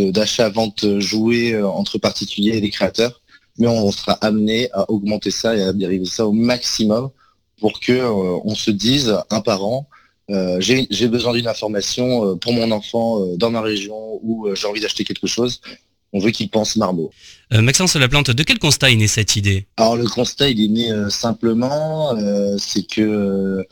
d'achat-vente 0.00 0.98
jouée 0.98 1.52
euh, 1.52 1.68
entre 1.68 1.98
particuliers 1.98 2.56
et 2.56 2.60
les 2.60 2.70
créateurs, 2.70 3.20
mais 3.58 3.66
on 3.66 3.90
sera 3.92 4.12
amené 4.14 4.70
à 4.72 4.90
augmenter 4.90 5.30
ça 5.30 5.56
et 5.56 5.62
à 5.62 5.72
dériver 5.72 6.04
ça 6.04 6.26
au 6.26 6.32
maximum 6.32 7.10
pour 7.60 7.80
que 7.80 7.92
euh, 7.92 8.38
on 8.44 8.54
se 8.54 8.70
dise 8.70 9.16
un 9.30 9.40
parent 9.40 9.88
euh, 10.30 10.60
j'ai 10.60 11.08
besoin 11.08 11.32
d'une 11.32 11.48
information 11.48 12.36
pour 12.36 12.52
mon 12.52 12.70
enfant 12.70 13.34
dans 13.36 13.50
ma 13.50 13.62
région 13.62 14.20
ou 14.22 14.46
j'ai 14.54 14.66
envie 14.66 14.80
d'acheter 14.80 15.02
quelque 15.02 15.26
chose. 15.26 15.62
On 16.12 16.18
veut 16.18 16.32
qu'il 16.32 16.50
pense 16.50 16.76
Marmot. 16.76 17.10
Maxence 17.50 17.96
Laplante, 17.96 18.30
de 18.30 18.42
quel 18.42 18.58
constat 18.58 18.90
est 18.90 18.96
née 18.96 19.08
cette 19.08 19.36
idée? 19.36 19.66
Alors 19.78 19.96
le 19.96 20.06
constat, 20.06 20.50
il 20.50 20.62
est 20.62 20.68
né 20.68 20.92
simplement, 21.08 22.14
c'est 22.58 22.86
que 22.86 23.66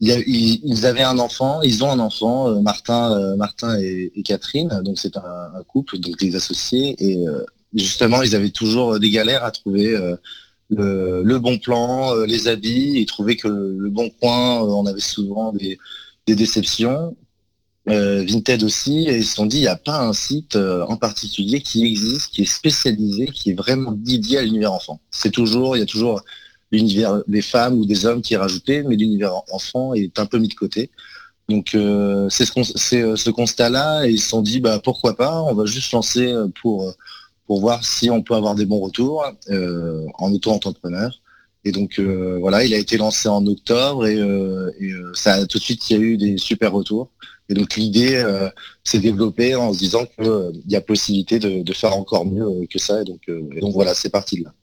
ils, 0.00 0.86
avaient 0.86 1.02
un 1.02 1.18
enfant, 1.18 1.60
ils 1.62 1.84
ont 1.84 1.90
un 1.90 1.98
enfant, 1.98 2.48
euh, 2.48 2.60
Martin, 2.60 3.12
euh, 3.12 3.36
Martin 3.36 3.78
et, 3.78 4.10
Catherine, 4.24 4.80
donc 4.82 4.98
c'est 4.98 5.16
un, 5.16 5.62
couple, 5.68 5.98
donc 5.98 6.18
des 6.18 6.36
associés, 6.36 6.96
et 6.98 7.26
euh, 7.26 7.44
justement 7.74 8.22
ils 8.22 8.34
avaient 8.34 8.50
toujours 8.50 8.98
des 8.98 9.10
galères 9.10 9.44
à 9.44 9.50
trouver 9.50 9.96
le, 10.70 11.38
bon 11.38 11.58
plan, 11.58 12.14
les 12.24 12.48
habits, 12.48 12.92
ils 12.96 13.06
trouvaient 13.06 13.36
que 13.36 13.48
le, 13.48 13.90
bon 13.90 14.10
coin, 14.20 14.60
on 14.60 14.86
avait 14.86 15.00
souvent 15.00 15.52
des, 15.52 15.78
déceptions. 16.26 17.16
Vinted 17.86 18.62
aussi, 18.62 19.08
et 19.08 19.16
ils 19.16 19.24
se 19.24 19.34
sont 19.34 19.46
dit, 19.46 19.56
il 19.56 19.62
n'y 19.62 19.66
a 19.66 19.74
pas 19.74 20.00
un 20.00 20.12
site 20.12 20.54
en 20.54 20.96
particulier 20.96 21.60
qui 21.60 21.84
existe, 21.84 22.30
qui 22.30 22.42
est 22.42 22.44
spécialisé, 22.44 23.26
qui 23.26 23.50
est 23.50 23.54
vraiment 23.54 23.90
dédié 23.90 24.38
à 24.38 24.42
l'univers 24.42 24.72
enfant. 24.72 25.00
C'est 25.10 25.32
toujours, 25.32 25.76
il 25.76 25.80
y 25.80 25.82
a 25.82 25.86
toujours 25.86 26.22
l'univers 26.72 27.22
des 27.26 27.42
femmes 27.42 27.78
ou 27.78 27.84
des 27.84 28.06
hommes 28.06 28.22
qui 28.22 28.34
est 28.34 28.38
rajouté, 28.38 28.82
mais 28.82 28.96
l'univers 28.96 29.34
enfant 29.52 29.94
est 29.94 30.18
un 30.18 30.26
peu 30.26 30.38
mis 30.38 30.48
de 30.48 30.54
côté. 30.54 30.90
Donc 31.50 31.74
euh, 31.74 32.28
c'est 32.30 32.44
ce, 32.46 32.94
euh, 32.94 33.16
ce 33.16 33.30
constat-là, 33.30 34.06
et 34.06 34.10
ils 34.12 34.20
se 34.20 34.28
sont 34.28 34.40
dit 34.40 34.60
bah 34.60 34.80
pourquoi 34.82 35.16
pas, 35.16 35.42
on 35.42 35.54
va 35.54 35.66
juste 35.66 35.92
lancer 35.92 36.28
euh, 36.28 36.46
pour 36.62 36.94
pour 37.46 37.60
voir 37.60 37.84
si 37.84 38.08
on 38.08 38.22
peut 38.22 38.34
avoir 38.34 38.54
des 38.54 38.64
bons 38.64 38.78
retours 38.78 39.24
en 39.48 40.32
auto-entrepreneur. 40.32 41.10
Et 41.64 41.72
donc 41.72 41.98
voilà, 41.98 42.64
il 42.64 42.72
a 42.72 42.78
été 42.78 42.96
lancé 42.96 43.28
en 43.28 43.44
octobre 43.46 44.06
et, 44.06 44.20
ça 45.14 45.44
tout 45.46 45.58
de 45.58 45.62
suite 45.62 45.90
il 45.90 45.96
y 45.96 46.00
a 46.00 46.02
eu 46.02 46.16
des 46.16 46.38
super 46.38 46.72
retours. 46.72 47.10
Et 47.48 47.54
donc 47.54 47.74
l'idée 47.74 48.24
s'est 48.84 49.00
développée 49.00 49.56
en 49.56 49.72
se 49.72 49.80
disant 49.80 50.06
qu'il 50.06 50.62
y 50.68 50.76
a 50.76 50.80
possibilité 50.80 51.40
de, 51.40 51.72
faire 51.72 51.96
encore 51.96 52.24
mieux 52.24 52.68
que 52.72 52.78
ça. 52.78 53.02
Et 53.02 53.04
donc, 53.04 53.22
et 53.28 53.60
donc 53.60 53.74
voilà, 53.74 53.94
c'est 53.94 54.10
parti 54.10 54.38
de 54.38 54.44
là. 54.44 54.54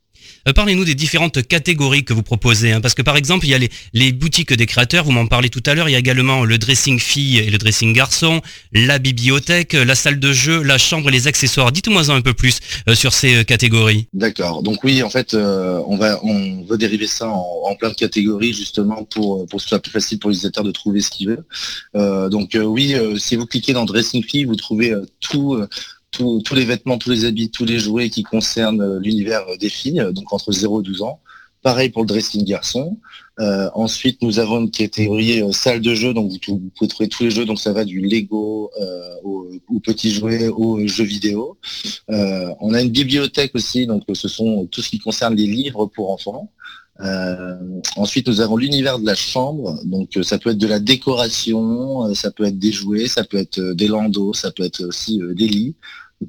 Euh, 0.48 0.53
parlez-nous 0.53 0.86
des 0.86 0.96
différentes 0.96 1.46
catégories 1.48 2.03
que 2.03 2.13
vous 2.13 2.24
proposez, 2.24 2.72
hein, 2.72 2.82
parce 2.82 2.94
que 2.94 3.01
par 3.01 3.17
exemple, 3.17 3.46
il 3.46 3.50
y 3.50 3.53
a 3.53 3.60
les, 3.94 4.12
boutiques 4.12 4.53
des 4.53 4.65
créateurs, 4.65 5.03
vous 5.03 5.12
m'en 5.12 5.27
parlez 5.27 5.50
tout 5.50 5.63
à 5.65 5.74
l'heure, 5.74 5.89
il 5.89 5.91
y 5.91 5.96
a 5.96 6.00
également 6.00 6.44
le 6.44 6.58
dressing 6.58 7.00
fille 7.00 7.38
et 7.39 7.50
le 7.50 7.58
dressing 7.58 7.94
garçon, 7.94 8.41
la 8.74 9.00
bibliothèque, 9.00 9.74
la 9.74 9.96
salle 9.96 10.20
de 10.20 10.34
jeu, 10.34 10.62
la 10.63 10.77
chambre 10.77 11.10
et 11.10 11.12
les 11.12 11.27
accessoires. 11.27 11.72
Dites-moi 11.72 12.10
un 12.10 12.22
peu 12.22 12.34
plus 12.34 12.60
euh, 12.88 12.96
sur 12.96 13.13
ces 13.13 13.38
euh, 13.38 13.44
catégories. 13.44 14.08
D'accord. 14.13 14.63
Donc 14.63 14.84
oui, 14.84 15.03
en 15.03 15.10
fait, 15.10 15.34
on 15.34 16.65
veut 16.70 16.77
dériver 16.77 17.08
ça 17.08 17.29
en, 17.29 17.75
plein 17.77 17.89
de 17.89 17.96
catégories 17.96 18.53
justement 18.53 19.03
pour, 19.03 19.46
pour 19.48 19.58
que 19.58 19.63
ce 19.63 19.70
soit 19.70 19.79
plus 19.79 19.91
facile 19.91 20.20
pour 20.20 20.29
l'utilisateur 20.29 20.63
de 20.63 20.72
trouver 20.72 21.01
ce 21.01 21.12
qu'il 21.12 21.27
veut. 21.29 22.29
donc 22.29 22.58
oui, 22.60 22.96
si 23.17 23.36
vous 23.36 23.46
cliquez 23.46 23.74
dans 23.74 23.86
dressing 23.86 24.24
fille, 24.24 24.46
vous 24.46 24.56
trouvez 24.56 24.94
tout 25.20 25.62
tous 26.12 26.56
les 26.56 26.66
vêtements, 26.66 26.98
tous 26.98 27.10
les 27.10 27.26
habits, 27.26 27.50
tous 27.50 27.66
les 27.66 27.80
jouets 27.80 28.10
qui 28.10 28.24
concernent 28.24 28.82
euh, 28.82 29.00
l'univers 29.00 29.46
euh, 29.48 29.58
des 29.58 29.70
filles, 29.70 30.02
euh, 30.02 30.12
donc 30.12 30.32
entre 30.34 30.52
0 30.52 30.82
et 30.82 30.84
12 30.84 31.02
ans. 31.02 31.20
Pareil 31.64 31.90
pour 31.90 32.04
le 32.04 32.08
dressing 32.08 32.46
garçon. 32.46 32.98
ensuite, 33.74 34.22
nous 34.22 34.40
avons 34.40 34.62
une 34.62 34.72
catégorie 34.72 35.44
salle 35.52 35.82
de 35.82 35.94
jeu, 35.96 36.14
donc 36.14 36.32
vous, 36.48 36.72
pouvez 36.76 36.88
trouver 36.88 37.10
tous 37.10 37.24
les 37.24 37.32
jeux, 37.32 37.46
donc 37.46 37.60
ça 37.60 37.74
va 37.74 37.84
du 37.84 38.00
Lego 38.00 38.72
aux, 39.24 39.80
petits 39.84 40.12
jouets, 40.12 40.48
aux 40.48 40.88
jeux 40.88 41.04
vidéo. 41.04 41.58
on 42.08 42.74
a 42.74 42.82
une 42.82 42.92
bibliothèque 42.92 43.54
aussi, 43.56 43.86
donc 43.86 44.04
ce 44.14 44.28
sont 44.30 44.68
tout 44.68 44.82
ce 44.82 44.90
qui 44.90 45.00
concerne 45.00 45.36
les 45.36 45.48
livres 45.48 45.88
pour 45.88 46.12
enfants. 46.12 46.52
Ensuite, 47.96 48.27
nous 48.27 48.42
avons 48.42 48.58
l'univers 48.58 49.00
de 49.00 49.06
la 49.06 49.16
chambre. 49.16 49.80
Donc, 49.86 50.18
ça 50.24 50.38
peut 50.38 50.51
être 50.51 50.58
de 50.58 50.68
la 50.68 50.80
décoration, 50.80 52.13
ça 52.16 52.32
peut 52.32 52.46
être 52.46 52.60
des 52.60 52.72
jouets, 52.72 53.08
ça 53.08 53.24
peut 53.24 53.38
être 53.38 53.60
des 53.60 53.88
landaux, 53.88 54.34
ça 54.34 54.51
peut 54.51 54.63
être 54.63 54.84
aussi 54.84 55.20
des 55.36 55.48
lits 55.48 55.75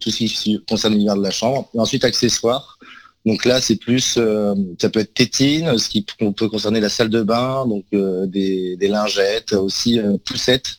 tout 0.01 0.11
ce 0.11 0.19
qui 0.19 0.61
concerne 0.69 0.93
l'univers 0.93 1.17
de 1.17 1.23
la 1.23 1.31
chambre. 1.31 1.69
Et 1.75 1.79
ensuite, 1.79 2.05
accessoires. 2.05 2.79
Donc 3.27 3.45
là, 3.45 3.61
c'est 3.61 3.77
plus, 3.77 4.15
euh, 4.17 4.55
ça 4.81 4.89
peut 4.91 5.01
être 5.01 5.13
tétine, 5.13 5.77
ce 5.79 5.89
qui 5.89 6.03
peut 6.03 6.49
concerner 6.49 6.81
la 6.81 6.89
salle 6.89 7.11
de 7.11 7.23
bain, 7.23 7.67
donc 7.67 7.85
euh, 7.93 8.27
des, 8.27 8.77
lingettes, 8.81 9.53
aussi 9.53 9.99
euh, 9.99 10.17
poussettes. 10.25 10.79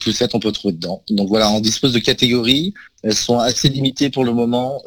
poussettes, 0.00 0.34
on 0.34 0.40
peut 0.40 0.52
trouver 0.52 0.72
dedans. 0.74 1.02
Donc 1.10 1.28
voilà, 1.28 1.50
on 1.50 1.60
dispose 1.60 1.92
de 1.92 1.98
catégories. 1.98 2.74
Elles 3.02 3.14
sont 3.14 3.38
assez 3.38 3.68
limitées 3.68 4.08
pour 4.10 4.24
le 4.24 4.32
moment 4.32 4.82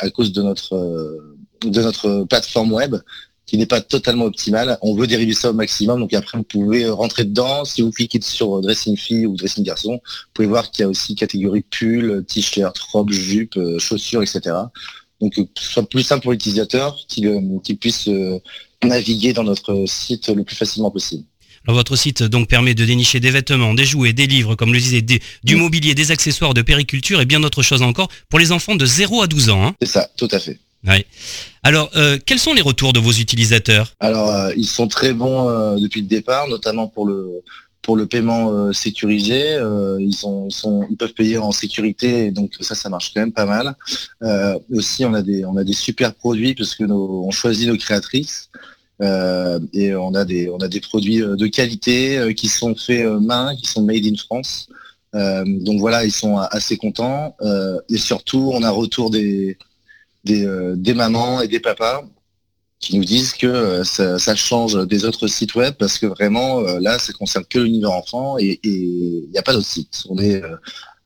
à 0.00 0.10
cause 0.10 0.32
de 0.32 0.42
notre 0.42 0.74
de 1.64 1.82
notre 1.82 2.24
plateforme 2.24 2.72
web 2.72 2.96
qui 3.50 3.58
n'est 3.58 3.66
pas 3.66 3.80
totalement 3.80 4.26
optimal. 4.26 4.78
On 4.80 4.94
veut 4.94 5.08
dériver 5.08 5.32
ça 5.32 5.50
au 5.50 5.52
maximum. 5.52 5.98
Donc 5.98 6.14
après, 6.14 6.38
vous 6.38 6.44
pouvez 6.44 6.88
rentrer 6.88 7.24
dedans. 7.24 7.64
Si 7.64 7.82
vous 7.82 7.90
cliquez 7.90 8.20
sur 8.22 8.60
dressing 8.60 8.96
fille 8.96 9.26
ou 9.26 9.34
dressing 9.34 9.64
garçon, 9.64 9.94
vous 9.94 10.30
pouvez 10.32 10.46
voir 10.46 10.70
qu'il 10.70 10.84
y 10.84 10.86
a 10.86 10.88
aussi 10.88 11.16
catégorie 11.16 11.64
pull, 11.68 12.24
t-shirt, 12.28 12.78
robe, 12.78 13.10
jupe, 13.10 13.56
euh, 13.56 13.80
chaussures, 13.80 14.22
etc. 14.22 14.54
Donc 15.20 15.34
que 15.34 15.40
ce 15.58 15.72
soit 15.72 15.88
plus 15.88 16.04
simple 16.04 16.22
pour 16.22 16.30
l'utilisateur 16.30 16.96
qu'il 17.08 17.26
euh, 17.26 17.74
puisse 17.74 18.06
euh, 18.06 18.38
naviguer 18.84 19.32
dans 19.32 19.42
notre 19.42 19.84
site 19.84 20.28
le 20.28 20.44
plus 20.44 20.54
facilement 20.54 20.92
possible. 20.92 21.24
Alors, 21.66 21.76
votre 21.76 21.96
site 21.96 22.22
donc 22.22 22.48
permet 22.48 22.74
de 22.74 22.84
dénicher 22.84 23.18
des 23.18 23.32
vêtements, 23.32 23.74
des 23.74 23.84
jouets, 23.84 24.12
des 24.12 24.28
livres, 24.28 24.54
comme 24.54 24.72
le 24.72 24.78
disait, 24.78 25.02
du 25.02 25.56
mobilier, 25.56 25.96
des 25.96 26.12
accessoires, 26.12 26.54
de 26.54 26.62
périculture 26.62 27.20
et 27.20 27.26
bien 27.26 27.40
d'autres 27.40 27.64
choses 27.64 27.82
encore 27.82 28.08
pour 28.28 28.38
les 28.38 28.52
enfants 28.52 28.76
de 28.76 28.86
0 28.86 29.22
à 29.22 29.26
12 29.26 29.50
ans. 29.50 29.66
Hein. 29.66 29.74
C'est 29.82 29.88
ça, 29.88 30.08
tout 30.16 30.28
à 30.30 30.38
fait. 30.38 30.60
Alors, 31.62 31.90
euh, 31.96 32.18
quels 32.24 32.38
sont 32.38 32.54
les 32.54 32.62
retours 32.62 32.92
de 32.92 33.00
vos 33.00 33.12
utilisateurs? 33.12 33.92
Alors, 34.00 34.30
euh, 34.30 34.52
ils 34.56 34.66
sont 34.66 34.88
très 34.88 35.12
bons 35.12 35.48
euh, 35.48 35.76
depuis 35.76 36.00
le 36.00 36.06
départ, 36.06 36.48
notamment 36.48 36.88
pour 36.88 37.06
le 37.06 38.06
paiement 38.06 38.72
sécurisé. 38.72 39.58
ils, 39.98 40.96
peuvent 40.98 41.12
payer 41.12 41.38
en 41.38 41.50
sécurité, 41.50 42.30
donc 42.30 42.52
ça, 42.60 42.74
ça 42.74 42.88
marche 42.88 43.12
quand 43.12 43.20
même 43.20 43.32
pas 43.32 43.46
mal. 43.46 43.74
aussi, 44.72 45.04
on 45.04 45.12
a 45.14 45.22
des 45.22 45.72
super 45.72 46.14
produits 46.14 46.54
parce 46.54 46.74
que 46.74 46.84
on 46.84 47.30
choisit 47.30 47.68
nos 47.68 47.76
créatrices. 47.76 48.48
et 49.00 49.94
on 49.94 50.14
a 50.14 50.24
des 50.24 50.48
on 50.50 50.58
a 50.58 50.68
des 50.68 50.80
produits 50.80 51.18
de 51.18 51.46
qualité 51.48 52.32
qui 52.36 52.48
sont 52.48 52.76
faits 52.76 53.06
main, 53.06 53.56
qui 53.56 53.66
sont 53.66 53.82
made 53.82 54.06
in 54.06 54.16
France. 54.16 54.68
donc 55.12 55.80
voilà, 55.80 56.04
ils 56.04 56.12
sont 56.12 56.36
assez 56.36 56.76
contents. 56.76 57.34
et 57.88 57.98
surtout, 57.98 58.52
on 58.54 58.62
a 58.62 58.70
retour 58.70 59.10
des, 59.10 59.58
euh, 60.28 60.74
des, 60.76 60.92
mamans 60.92 61.40
et 61.40 61.48
des 61.48 61.60
papas 61.60 62.04
qui 62.78 62.96
nous 62.98 63.04
disent 63.04 63.32
que 63.32 63.46
euh, 63.46 63.84
ça, 63.84 64.34
change 64.34 64.86
des 64.86 65.04
autres 65.06 65.26
sites 65.28 65.54
web 65.54 65.74
parce 65.78 65.98
que 65.98 66.06
vraiment 66.06 66.60
euh, 66.60 66.78
là 66.78 66.98
ça 66.98 67.12
concerne 67.14 67.44
que 67.46 67.58
l'univers 67.58 67.92
enfant 67.92 68.36
et 68.38 68.60
il 68.62 69.30
n'y 69.30 69.38
a 69.38 69.42
pas 69.42 69.54
d'autres 69.54 69.66
sites. 69.66 70.04
On 70.10 70.18
est 70.18 70.42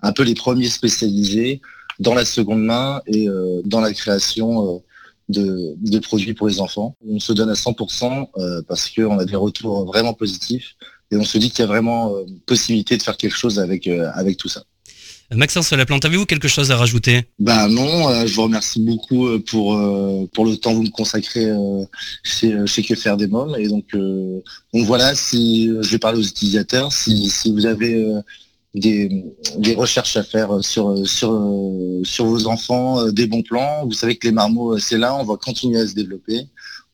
un 0.03 0.13
peu 0.13 0.25
les 0.25 0.35
premiers 0.35 0.69
spécialisés 0.69 1.61
dans 2.01 2.15
la 2.15 2.25
seconde 2.25 2.65
main 2.65 3.03
et 3.07 3.29
dans 3.65 3.81
la 3.81 3.93
création 3.93 4.83
de, 5.29 5.99
produits 6.01 6.35
pour 6.35 6.49
les 6.49 6.61
enfants. 6.61 6.97
On 7.09 7.21
se 7.21 7.33
donne 7.33 7.51
à 7.51 7.55
100% 7.55 8.65
parce 8.67 8.91
qu'on 8.91 9.19
a 9.19 9.25
des 9.25 9.37
retours 9.37 9.85
vraiment 9.87 10.13
positifs 10.13 10.75
et 11.13 11.17
on 11.17 11.25
se 11.25 11.39
dit 11.39 11.51
qu'il 11.51 11.61
y 11.61 11.63
a 11.63 11.67
vraiment 11.67 12.13
possibilité 12.47 12.97
de 12.97 13.03
faire 13.03 13.17
quelque 13.17 13.37
chose 13.37 13.61
avec, 13.61 13.87
avec 13.87 14.37
tout 14.37 14.49
ça. 14.49 14.65
Maxence 15.33 15.73
Laplante, 15.73 16.05
avez-vous 16.05 16.27
quelque 16.27 16.49
chose 16.49 16.71
à 16.71 16.77
rajouter? 16.77 17.25
Bah 17.39 17.69
non, 17.69 18.09
euh, 18.09 18.27
je 18.27 18.35
vous 18.35 18.43
remercie 18.43 18.81
beaucoup 18.81 19.27
euh, 19.27 19.43
pour, 19.45 19.75
euh, 19.75 20.29
pour 20.33 20.45
le 20.45 20.57
temps 20.57 20.73
que 20.73 20.77
vous 20.77 20.83
me 20.83 20.91
consacrez 20.91 21.51
chez, 22.23 22.83
Que 22.83 22.95
faire 22.95 23.17
des 23.17 23.27
mômes. 23.27 23.57
Et 23.59 23.69
donc, 23.69 23.87
donc 23.95 24.87
voilà, 24.87 25.15
si 25.15 25.69
je 25.81 25.91
vais 25.91 25.99
parler 25.99 26.19
aux 26.19 26.27
utilisateurs, 26.27 26.93
si, 26.93 27.31
vous 27.53 27.67
avez 27.67 28.07
des, 28.75 29.25
recherches 29.77 30.17
à 30.17 30.23
faire 30.23 30.63
sur, 30.63 30.95
vos 30.95 32.47
enfants, 32.47 33.11
des 33.11 33.27
bons 33.27 33.43
plans, 33.43 33.87
vous 33.87 33.93
savez 33.93 34.17
que 34.17 34.27
les 34.27 34.33
marmots, 34.33 34.79
c'est 34.79 34.99
là, 34.99 35.15
on 35.15 35.25
va 35.25 35.37
continuer 35.37 35.81
à 35.81 35.87
se 35.87 35.95
développer. 35.95 36.47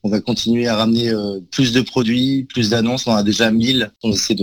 On 0.03 0.09
va 0.09 0.21
continuer 0.21 0.67
à 0.67 0.77
ramener 0.77 1.13
plus 1.51 1.73
de 1.73 1.83
produits, 1.83 2.45
plus 2.45 2.71
d'annonces. 2.71 3.07
On 3.07 3.15
a 3.15 3.23
déjà 3.23 3.51
1000. 3.51 3.91
On 4.03 4.13
essaie 4.13 4.37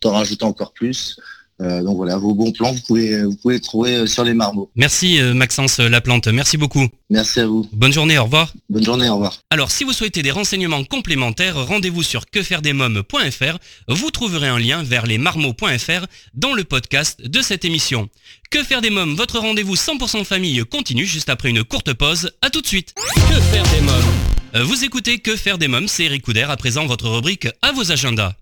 d'en 0.00 0.12
rajouter 0.12 0.44
encore 0.44 0.72
plus. 0.72 1.16
Euh, 1.62 1.82
donc 1.82 1.96
voilà, 1.96 2.18
vos 2.18 2.34
bons 2.34 2.52
plans, 2.52 2.72
vous 2.72 2.80
pouvez, 2.86 3.22
vous 3.24 3.34
pouvez 3.36 3.54
les 3.54 3.60
trouver 3.60 3.96
euh, 3.96 4.06
sur 4.06 4.24
les 4.24 4.34
marmots. 4.34 4.70
Merci 4.76 5.18
euh, 5.20 5.32
Maxence 5.32 5.78
Laplante, 5.78 6.28
merci 6.28 6.58
beaucoup. 6.58 6.86
Merci 7.08 7.40
à 7.40 7.46
vous. 7.46 7.66
Bonne 7.72 7.92
journée, 7.92 8.18
au 8.18 8.24
revoir. 8.24 8.52
Bonne 8.68 8.84
journée, 8.84 9.08
au 9.08 9.14
revoir. 9.14 9.40
Alors 9.48 9.70
si 9.70 9.84
vous 9.84 9.92
souhaitez 9.92 10.22
des 10.22 10.30
renseignements 10.30 10.84
complémentaires, 10.84 11.56
rendez-vous 11.66 12.02
sur 12.02 12.26
quefairedesmoms.fr. 12.26 13.58
Vous 13.88 14.10
trouverez 14.10 14.48
un 14.48 14.58
lien 14.58 14.82
vers 14.82 15.06
lesmarmots.fr 15.06 16.06
dans 16.34 16.52
le 16.52 16.64
podcast 16.64 17.26
de 17.26 17.40
cette 17.40 17.64
émission. 17.64 18.10
Que 18.50 18.62
faire 18.62 18.82
des 18.82 18.90
mômes, 18.90 19.14
votre 19.14 19.38
rendez-vous 19.38 19.76
100% 19.76 20.24
famille 20.24 20.62
continue 20.70 21.06
juste 21.06 21.30
après 21.30 21.48
une 21.48 21.64
courte 21.64 21.94
pause. 21.94 22.32
À 22.42 22.50
tout 22.50 22.60
de 22.60 22.66
suite. 22.66 22.94
Que 22.96 23.40
faire 23.40 23.64
des 23.70 23.80
mômes? 23.80 24.66
Vous 24.66 24.84
écoutez 24.84 25.18
Que 25.18 25.36
faire 25.36 25.58
des 25.58 25.68
mômes, 25.68 25.88
c'est 25.88 26.04
Eric 26.04 26.24
à 26.36 26.56
présent 26.56 26.86
votre 26.86 27.08
rubrique 27.08 27.48
à 27.62 27.72
vos 27.72 27.92
agendas. 27.92 28.32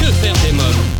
Que 0.00 0.06
faire 0.06 0.34
des 0.44 0.52
mômes? 0.52 0.91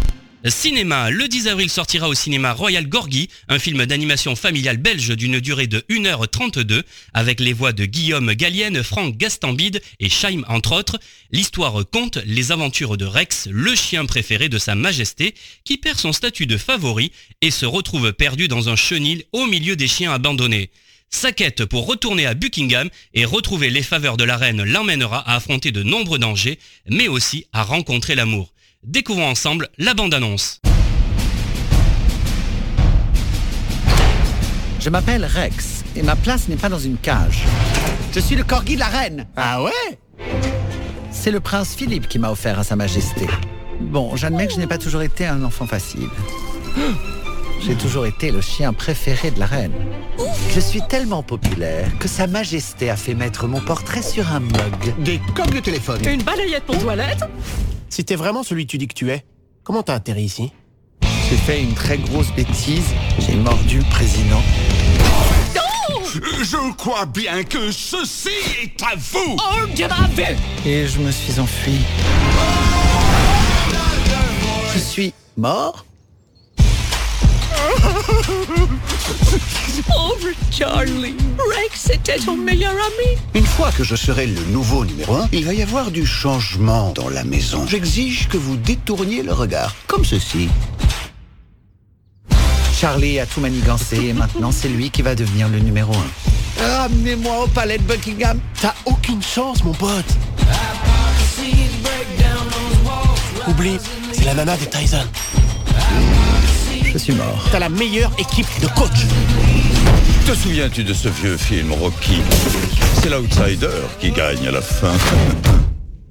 Cinéma, 0.48 1.10
le 1.10 1.28
10 1.28 1.46
avril 1.46 1.70
sortira 1.70 2.08
au 2.08 2.14
cinéma 2.14 2.52
Royal 2.52 2.88
Gorgy, 2.88 3.28
un 3.46 3.60
film 3.60 3.86
d'animation 3.86 4.34
familiale 4.34 4.76
belge 4.76 5.16
d'une 5.16 5.38
durée 5.38 5.68
de 5.68 5.84
1h32, 5.88 6.82
avec 7.14 7.38
les 7.38 7.52
voix 7.52 7.72
de 7.72 7.84
Guillaume 7.84 8.34
Gallienne, 8.34 8.82
Franck 8.82 9.16
Gastambide 9.16 9.80
et 10.00 10.08
Chaim 10.08 10.42
entre 10.48 10.72
autres. 10.72 10.98
L'histoire 11.30 11.84
compte 11.88 12.18
les 12.26 12.50
aventures 12.50 12.96
de 12.96 13.04
Rex, 13.04 13.46
le 13.52 13.76
chien 13.76 14.04
préféré 14.04 14.48
de 14.48 14.58
sa 14.58 14.74
majesté, 14.74 15.34
qui 15.62 15.78
perd 15.78 15.98
son 15.98 16.12
statut 16.12 16.46
de 16.46 16.56
favori 16.56 17.12
et 17.40 17.52
se 17.52 17.64
retrouve 17.64 18.12
perdu 18.12 18.48
dans 18.48 18.68
un 18.68 18.74
chenil 18.76 19.24
au 19.30 19.46
milieu 19.46 19.76
des 19.76 19.86
chiens 19.86 20.12
abandonnés. 20.12 20.70
Sa 21.08 21.30
quête 21.30 21.66
pour 21.66 21.86
retourner 21.86 22.26
à 22.26 22.34
Buckingham 22.34 22.88
et 23.14 23.24
retrouver 23.24 23.70
les 23.70 23.82
faveurs 23.84 24.16
de 24.16 24.24
la 24.24 24.36
reine 24.36 24.64
l'emmènera 24.64 25.20
à 25.20 25.36
affronter 25.36 25.70
de 25.70 25.84
nombreux 25.84 26.18
dangers, 26.18 26.58
mais 26.88 27.06
aussi 27.06 27.46
à 27.52 27.62
rencontrer 27.62 28.16
l'amour. 28.16 28.52
Découvrons 28.84 29.28
ensemble 29.28 29.68
la 29.78 29.94
bande-annonce. 29.94 30.58
Je 34.80 34.90
m'appelle 34.90 35.24
Rex 35.24 35.84
et 35.94 36.02
ma 36.02 36.16
place 36.16 36.48
n'est 36.48 36.56
pas 36.56 36.68
dans 36.68 36.80
une 36.80 36.96
cage. 36.96 37.44
Je 38.12 38.18
suis 38.18 38.34
le 38.34 38.42
corgi 38.42 38.74
de 38.74 38.80
la 38.80 38.88
reine. 38.88 39.28
Ah 39.36 39.62
ouais? 39.62 39.98
C'est 41.12 41.30
le 41.30 41.38
prince 41.38 41.76
Philippe 41.76 42.08
qui 42.08 42.18
m'a 42.18 42.32
offert 42.32 42.58
à 42.58 42.64
sa 42.64 42.74
majesté. 42.74 43.28
Bon, 43.80 44.16
j'admets 44.16 44.48
que 44.48 44.54
je 44.54 44.58
n'ai 44.58 44.66
pas 44.66 44.78
toujours 44.78 45.02
été 45.02 45.26
un 45.26 45.44
enfant 45.44 45.68
facile. 45.68 46.08
J'ai 47.64 47.76
toujours 47.76 48.06
été 48.06 48.32
le 48.32 48.40
chien 48.40 48.72
préféré 48.72 49.30
de 49.30 49.38
la 49.38 49.46
reine. 49.46 49.72
Je 50.52 50.58
suis 50.58 50.82
tellement 50.88 51.22
populaire 51.22 51.88
que 52.00 52.08
sa 52.08 52.26
majesté 52.26 52.90
a 52.90 52.96
fait 52.96 53.14
mettre 53.14 53.46
mon 53.46 53.60
portrait 53.60 54.02
sur 54.02 54.32
un 54.32 54.40
mug. 54.40 54.94
Des 54.98 55.20
coques 55.36 55.54
de 55.54 55.60
téléphone. 55.60 56.00
Une 56.06 56.22
balayette 56.22 56.64
pour 56.64 56.76
toilette? 56.78 57.20
Si 57.88 58.04
t'es 58.04 58.16
vraiment 58.16 58.42
celui 58.42 58.66
que 58.66 58.70
tu 58.72 58.78
dis 58.78 58.88
que 58.88 58.94
tu 58.94 59.10
es, 59.10 59.24
comment 59.62 59.84
t'as 59.84 59.94
atterri 59.94 60.24
ici? 60.24 60.50
J'ai 61.30 61.36
fait 61.36 61.62
une 61.62 61.74
très 61.74 61.98
grosse 61.98 62.32
bêtise. 62.32 62.94
J'ai 63.20 63.36
mordu 63.36 63.78
le 63.78 63.90
président. 63.90 64.42
Je 66.42 66.72
crois 66.74 67.06
bien 67.06 67.44
que 67.44 67.70
ceci 67.70 68.28
est 68.62 68.82
à 68.82 68.96
vous 68.96 69.36
Oh, 69.38 69.66
Dieu 69.74 69.86
Et 70.66 70.86
je 70.86 70.98
me 70.98 71.10
suis 71.10 71.38
enfui. 71.38 71.78
Je 74.74 74.78
suis 74.78 75.14
mort 75.36 75.86
Pauvre 79.86 80.28
Charlie. 80.50 81.14
Rex 81.38 81.90
était 81.90 82.18
ton 82.18 82.36
meilleur 82.36 82.72
ami. 82.72 83.18
Une 83.34 83.46
fois 83.46 83.70
que 83.72 83.84
je 83.84 83.96
serai 83.96 84.26
le 84.26 84.40
nouveau 84.46 84.84
numéro 84.84 85.16
1, 85.16 85.28
il 85.32 85.44
va 85.44 85.54
y 85.54 85.62
avoir 85.62 85.90
du 85.90 86.06
changement 86.06 86.92
dans 86.94 87.08
la 87.08 87.24
maison. 87.24 87.66
J'exige 87.66 88.28
que 88.28 88.36
vous 88.36 88.56
détourniez 88.56 89.22
le 89.22 89.32
regard, 89.32 89.74
comme 89.86 90.04
ceci. 90.04 90.48
Charlie 92.78 93.18
a 93.20 93.26
tout 93.26 93.40
manigancé 93.40 94.06
et 94.06 94.12
maintenant 94.12 94.50
c'est 94.52 94.68
lui 94.68 94.90
qui 94.90 95.02
va 95.02 95.14
devenir 95.14 95.48
le 95.48 95.58
numéro 95.58 95.92
1. 96.60 96.64
Amenez-moi 96.84 97.44
au 97.44 97.46
palais 97.48 97.78
de 97.78 97.82
Buckingham. 97.84 98.38
T'as 98.60 98.74
aucune 98.84 99.22
chance, 99.22 99.64
mon 99.64 99.72
pote. 99.72 100.04
Oublie, 103.48 103.78
c'est 104.12 104.24
la 104.24 104.34
nana 104.34 104.56
de 104.56 104.64
Tyson. 104.64 105.06
Je 106.92 106.98
suis 106.98 107.14
mort. 107.14 107.48
T'as 107.50 107.58
la 107.58 107.70
meilleure 107.70 108.12
équipe 108.18 108.46
de 108.60 108.66
coach. 108.66 109.06
Te 110.26 110.34
souviens-tu 110.34 110.84
de 110.84 110.92
ce 110.92 111.08
vieux 111.08 111.38
film 111.38 111.72
Rocky? 111.72 112.20
C'est 113.00 113.08
l'outsider 113.08 113.68
qui 113.98 114.10
gagne 114.10 114.46
à 114.46 114.50
la 114.50 114.60
fin. 114.60 114.92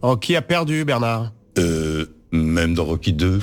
Oh, 0.01 0.17
qui 0.17 0.35
a 0.35 0.41
perdu, 0.41 0.83
Bernard? 0.83 1.33
Euh, 1.59 2.07
même 2.31 2.73
dans 2.73 2.85
Rocky 2.85 3.13
2. 3.13 3.39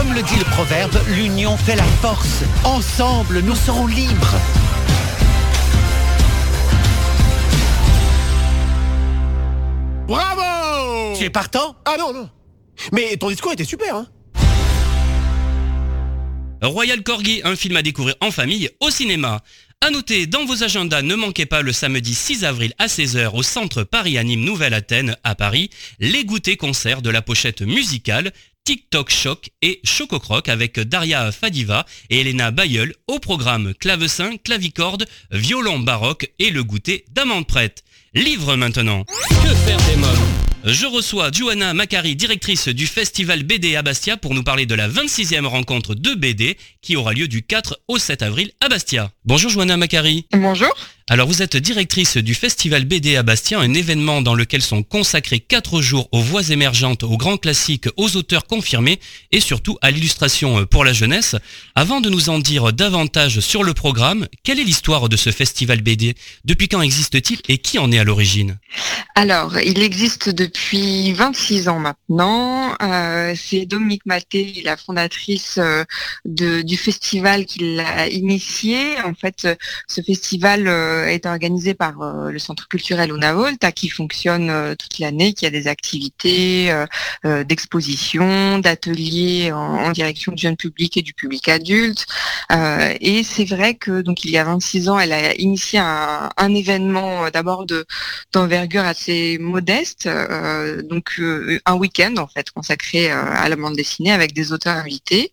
Comme 0.00 0.14
le 0.14 0.22
dit 0.22 0.36
le 0.38 0.44
proverbe, 0.44 0.98
l'union 1.08 1.58
fait 1.58 1.76
la 1.76 1.84
force. 2.00 2.40
Ensemble, 2.64 3.40
nous 3.40 3.54
serons 3.54 3.86
libres. 3.86 4.34
Bravo 10.08 11.14
Tu 11.18 11.24
es 11.24 11.28
partant? 11.28 11.76
Ah 11.84 11.96
non, 11.98 12.14
non. 12.14 12.30
Mais 12.92 13.14
ton 13.18 13.28
discours 13.28 13.52
était 13.52 13.64
super, 13.64 13.94
hein 13.94 14.06
Royal 16.62 17.02
Corgi, 17.02 17.42
un 17.44 17.54
film 17.54 17.76
à 17.76 17.82
découvrir 17.82 18.14
en 18.22 18.30
famille 18.30 18.70
au 18.80 18.88
cinéma. 18.88 19.42
À 19.82 19.88
noter, 19.88 20.26
dans 20.26 20.44
vos 20.44 20.62
agendas, 20.62 21.00
ne 21.00 21.14
manquez 21.14 21.46
pas 21.46 21.62
le 21.62 21.72
samedi 21.72 22.14
6 22.14 22.44
avril 22.44 22.74
à 22.78 22.86
16h 22.86 23.34
au 23.34 23.42
centre 23.42 23.82
Paris 23.82 24.18
Anime 24.18 24.44
Nouvelle 24.44 24.74
Athènes 24.74 25.16
à 25.24 25.34
Paris, 25.34 25.70
les 25.98 26.26
goûters 26.26 26.58
concerts 26.58 27.00
de 27.00 27.08
la 27.08 27.22
pochette 27.22 27.62
musicale 27.62 28.32
TikTok 28.64 29.10
Choc 29.10 29.50
et 29.62 29.80
Chococroc 29.84 30.48
avec 30.48 30.78
Daria 30.80 31.32
Fadiva 31.32 31.86
et 32.08 32.20
Elena 32.20 32.50
Bayeul 32.50 32.94
au 33.06 33.18
programme 33.18 33.74
clavecin, 33.74 34.36
clavicorde, 34.36 35.06
violon 35.30 35.78
baroque 35.78 36.30
et 36.38 36.50
le 36.50 36.62
goûter 36.62 37.04
d'amande 37.10 37.46
prête. 37.46 37.84
Livre 38.14 38.56
maintenant. 38.56 39.04
Que 39.04 39.54
faire 39.54 39.78
des 39.86 39.96
mômes? 39.96 40.49
Je 40.64 40.86
reçois 40.86 41.30
Joanna 41.32 41.72
Macari, 41.74 42.16
directrice 42.16 42.68
du 42.68 42.86
festival 42.86 43.42
BD 43.42 43.76
à 43.76 43.82
Bastia, 43.82 44.16
pour 44.16 44.34
nous 44.34 44.42
parler 44.42 44.66
de 44.66 44.74
la 44.74 44.88
26e 44.88 45.46
rencontre 45.46 45.94
de 45.94 46.14
BD 46.14 46.56
qui 46.82 46.96
aura 46.96 47.12
lieu 47.12 47.28
du 47.28 47.42
4 47.42 47.80
au 47.88 47.98
7 47.98 48.22
avril 48.22 48.50
à 48.60 48.68
Bastia. 48.68 49.10
Bonjour 49.24 49.50
Joanna 49.50 49.76
Macari. 49.76 50.26
Bonjour. 50.32 50.74
Alors 51.08 51.26
vous 51.26 51.42
êtes 51.42 51.56
directrice 51.56 52.18
du 52.18 52.34
festival 52.34 52.84
BD 52.84 53.16
à 53.16 53.24
Bastia, 53.24 53.58
un 53.58 53.74
événement 53.74 54.22
dans 54.22 54.36
lequel 54.36 54.62
sont 54.62 54.84
consacrés 54.84 55.40
4 55.40 55.80
jours 55.80 56.08
aux 56.12 56.20
voix 56.20 56.50
émergentes, 56.50 57.02
aux 57.02 57.16
grands 57.16 57.36
classiques, 57.36 57.88
aux 57.96 58.16
auteurs 58.16 58.46
confirmés 58.46 59.00
et 59.32 59.40
surtout 59.40 59.76
à 59.82 59.90
l'illustration 59.90 60.66
pour 60.66 60.84
la 60.84 60.92
jeunesse. 60.92 61.34
Avant 61.74 62.00
de 62.00 62.10
nous 62.10 62.28
en 62.28 62.38
dire 62.38 62.72
davantage 62.72 63.40
sur 63.40 63.64
le 63.64 63.74
programme, 63.74 64.28
quelle 64.44 64.60
est 64.60 64.64
l'histoire 64.64 65.08
de 65.08 65.16
ce 65.16 65.30
festival 65.30 65.80
BD 65.80 66.14
Depuis 66.44 66.68
quand 66.68 66.80
existe-t-il 66.80 67.40
et 67.48 67.58
qui 67.58 67.80
en 67.80 67.90
est 67.90 67.98
à 67.98 68.04
l'origine? 68.04 68.58
Alors, 69.16 69.58
il 69.58 69.82
existe 69.82 70.28
depuis 70.28 70.49
26 70.52 71.68
ans 71.68 71.78
maintenant. 71.78 72.74
Euh, 72.82 73.34
C'est 73.36 73.66
Dominique 73.66 74.06
Maté, 74.06 74.62
la 74.64 74.76
fondatrice 74.76 75.58
euh, 75.58 75.84
du 76.24 76.76
festival 76.76 77.46
qui 77.46 77.76
l'a 77.76 78.08
initié. 78.08 79.00
En 79.04 79.14
fait, 79.14 79.44
euh, 79.44 79.54
ce 79.86 80.00
festival 80.00 80.66
est 80.68 81.26
organisé 81.26 81.74
par 81.74 81.94
le 82.30 82.38
Centre 82.38 82.68
culturel 82.68 83.10
Una 83.12 83.32
Volta 83.32 83.72
qui 83.72 83.88
fonctionne 83.88 84.74
toute 84.76 84.98
l'année, 84.98 85.32
qui 85.32 85.46
a 85.46 85.50
des 85.50 85.66
activités 85.66 86.72
d'exposition, 87.24 88.58
d'ateliers 88.58 89.52
en, 89.52 89.90
direction 89.92 90.32
du 90.32 90.42
jeune 90.42 90.56
public 90.56 90.96
et 90.96 91.02
du 91.02 91.12
public 91.14 91.48
adulte. 91.48 92.06
Et 93.00 93.22
c'est 93.24 93.44
vrai 93.44 93.74
que 93.74 94.02
donc 94.02 94.24
il 94.24 94.30
y 94.30 94.38
a 94.38 94.44
26 94.44 94.88
ans, 94.88 94.98
elle 94.98 95.12
a 95.12 95.34
initié 95.36 95.78
un, 95.78 96.54
événement 96.54 97.30
d'abord 97.30 97.64
de 97.64 97.86
d'envergure 98.32 98.84
assez 98.84 99.38
modeste, 99.38 100.08
euh, 100.40 100.82
donc 100.82 101.14
euh, 101.18 101.58
un 101.66 101.74
week-end 101.74 102.14
en 102.18 102.26
fait 102.26 102.50
consacré 102.50 103.10
euh, 103.12 103.16
à 103.22 103.48
la 103.48 103.56
bande 103.56 103.76
dessinée 103.76 104.12
avec 104.12 104.32
des 104.32 104.52
auteurs 104.52 104.76
invités, 104.76 105.32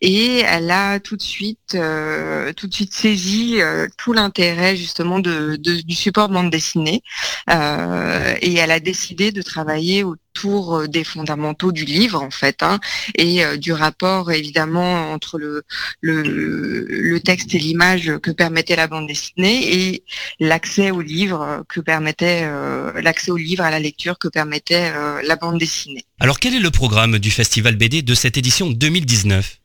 et 0.00 0.38
elle 0.40 0.70
a 0.70 1.00
tout 1.00 1.16
de 1.16 1.22
suite 1.22 1.74
euh, 1.74 2.52
tout 2.52 2.66
de 2.68 2.74
suite 2.74 2.94
saisi 2.94 3.60
euh, 3.60 3.88
tout 3.98 4.12
l'intérêt 4.12 4.76
justement 4.76 5.18
de, 5.18 5.56
de- 5.56 5.80
du 5.82 5.94
support 5.94 6.28
bande 6.28 6.50
dessinée, 6.50 7.02
et 7.48 8.54
elle 8.54 8.70
a 8.70 8.80
décidé 8.80 9.32
de 9.32 9.42
travailler 9.42 10.04
autour 10.34 10.76
euh, 10.76 10.88
des 10.88 11.04
fondamentaux 11.04 11.72
du 11.72 11.84
livre 11.84 12.20
en 12.22 12.30
fait, 12.30 12.62
hein, 12.62 12.80
et 13.16 13.44
euh, 13.44 13.56
du 13.56 13.72
rapport 13.72 14.32
évidemment 14.32 15.12
entre 15.12 15.38
le 15.38 15.62
le, 16.00 17.18
texte 17.24 17.54
et 17.54 17.58
l'image 17.58 18.18
que 18.22 18.30
permettait 18.30 18.76
la 18.76 18.86
bande 18.86 19.06
dessinée 19.06 19.92
et 19.92 20.04
l'accès 20.40 20.90
au 20.90 21.00
livre 21.00 21.64
que 21.68 21.80
permettait 21.80 22.42
euh, 22.44 23.00
l'accès 23.00 23.30
au 23.30 23.36
livre 23.36 23.64
à 23.64 23.70
la 23.70 23.78
lecture 23.78 24.18
que 24.18 24.28
permettait 24.28 24.92
euh, 24.94 25.22
la 25.24 25.36
bande 25.36 25.58
dessinée. 25.58 26.04
Alors 26.20 26.38
quel 26.40 26.54
est 26.54 26.60
le 26.60 26.70
programme 26.70 27.18
du 27.18 27.30
festival 27.30 27.76
BD 27.76 28.02
de 28.02 28.14
cette 28.14 28.36
édition 28.36 28.70
2019 28.70 29.60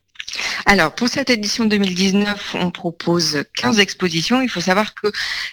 Alors 0.66 0.94
pour 0.94 1.08
cette 1.08 1.30
édition 1.30 1.66
2019, 1.66 2.56
on 2.56 2.72
propose 2.72 3.44
15 3.56 3.80
expositions. 3.80 4.42
Il 4.42 4.50
faut 4.50 4.62
savoir 4.62 4.94
que 4.94 5.08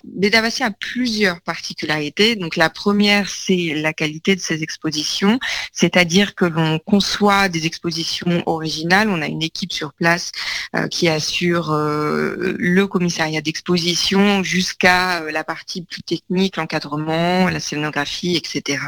Bédavassi 0.05 0.63
a 0.63 0.71
plusieurs 0.71 1.41
particularités. 1.41 2.37
Donc 2.37 2.57
la 2.57 2.71
première, 2.71 3.29
c'est 3.29 3.75
la 3.75 3.93
qualité 3.93 4.37
de 4.37 4.41
ces 4.41 4.63
expositions, 4.63 5.39
c'est-à-dire 5.73 6.35
que 6.35 6.45
l'on 6.45 6.79
conçoit 6.79 7.49
des 7.49 7.67
expositions 7.67 8.43
originales. 8.47 9.09
On 9.09 9.23
a 9.23 9.27
une 9.27 9.43
équipe 9.43 9.73
sur 9.73 9.93
place 9.93 10.33
euh, 10.75 10.89
qui 10.89 11.09
assure 11.09 11.73
euh, 11.73 12.55
le 12.59 12.87
commissariat 12.87 13.41
d'exposition 13.41 14.43
jusqu'à 14.43 15.23
euh, 15.23 15.31
la 15.31 15.45
partie 15.45 15.83
plus 15.83 16.03
technique, 16.03 16.57
l'encadrement, 16.57 17.49
la 17.49 17.61
scénographie, 17.61 18.37
etc. 18.37 18.83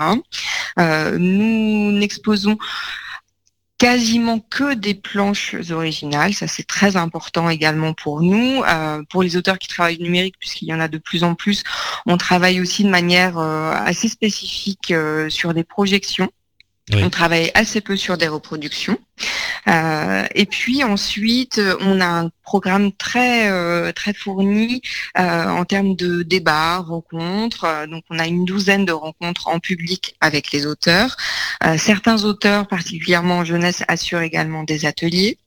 Nous 0.77 1.93
n'exposons 1.93 2.59
quasiment 3.79 4.41
que 4.41 4.75
des 4.75 4.95
planches 4.95 5.55
originales, 5.71 6.35
ça 6.35 6.49
c'est 6.49 6.67
très 6.67 6.97
important 6.97 7.49
également 7.49 7.95
pour 7.95 8.21
nous, 8.21 8.63
Euh, 8.69 9.03
pour 9.09 9.23
les 9.23 9.37
auteurs 9.37 9.59
qui 9.59 9.69
travaillent 9.69 10.03
numérique, 10.03 10.35
puisqu'il 10.39 10.69
y 10.69 10.75
en 10.75 10.81
a 10.81 10.89
de 10.89 10.99
plus 10.99 11.23
en 11.23 11.35
plus, 11.35 11.63
on 12.07 12.17
travaille 12.17 12.61
aussi 12.61 12.85
de 12.85 12.91
manière 12.91 13.39
euh, 13.39 13.73
assez 13.73 14.09
spécifique 14.09 14.91
euh, 14.91 15.31
sur 15.31 15.55
des 15.55 15.65
projections. 15.65 16.31
Oui. 16.93 17.03
On 17.05 17.11
travaille 17.11 17.51
assez 17.55 17.81
peu 17.81 17.97
sur 17.97 18.19
des 18.19 18.29
reproductions. 18.29 18.99
Euh, 19.69 20.25
et 20.35 20.47
puis 20.47 20.85
ensuite, 20.85 21.61
on 21.81 22.01
a 22.01 22.07
un 22.07 22.31
programme 22.43 22.93
très 22.93 23.51
euh, 23.51 23.93
très 23.93 24.15
fourni 24.15 24.81
euh, 25.19 25.49
en 25.49 25.65
termes 25.67 25.95
de 25.97 26.23
débats, 26.23 26.79
rencontres. 26.79 27.87
Donc, 27.91 28.05
on 28.09 28.19
a 28.19 28.27
une 28.27 28.47
douzaine 28.47 28.87
de 28.87 28.93
rencontres 28.93 29.49
en 29.49 29.59
public 29.61 30.17
avec 30.21 30.53
les 30.53 30.65
auteurs. 30.65 31.17
Euh, 31.65 31.77
certains 31.77 32.25
auteurs, 32.25 32.67
particulièrement 32.67 33.39
en 33.39 33.45
jeunesse, 33.45 33.83
assurent 33.89 34.23
également 34.23 34.63
des 34.65 34.87
ateliers, 34.87 35.39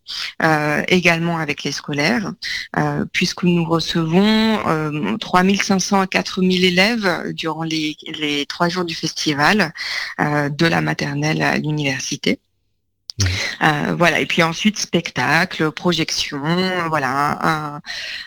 euh, 0.44 0.84
également 0.88 1.38
avec 1.38 1.64
les 1.64 1.72
scolaires, 1.72 2.34
euh, 2.78 3.06
puisque 3.14 3.44
nous 3.44 3.66
recevons 3.66 4.60
euh, 4.68 5.18
3500 5.18 6.02
à 6.02 6.08
4000 6.08 6.66
élèves 6.66 7.34
durant 7.34 7.64
les, 7.64 7.96
les 8.20 8.46
trois 8.46 8.70
jours 8.70 8.86
du 8.86 8.96
festival, 8.96 9.74
euh, 10.20 10.50
de 10.50 10.66
la 10.68 10.82
maternelle 10.82 11.42
à 11.42 11.58
l'université. 11.58 12.40
Euh, 13.62 13.96
voilà, 13.98 14.20
et 14.20 14.26
puis 14.26 14.44
ensuite 14.44 14.80
spectacle, 14.80 15.72
projection, 15.72 16.40
voilà, 16.90 17.38
un, 17.42 17.82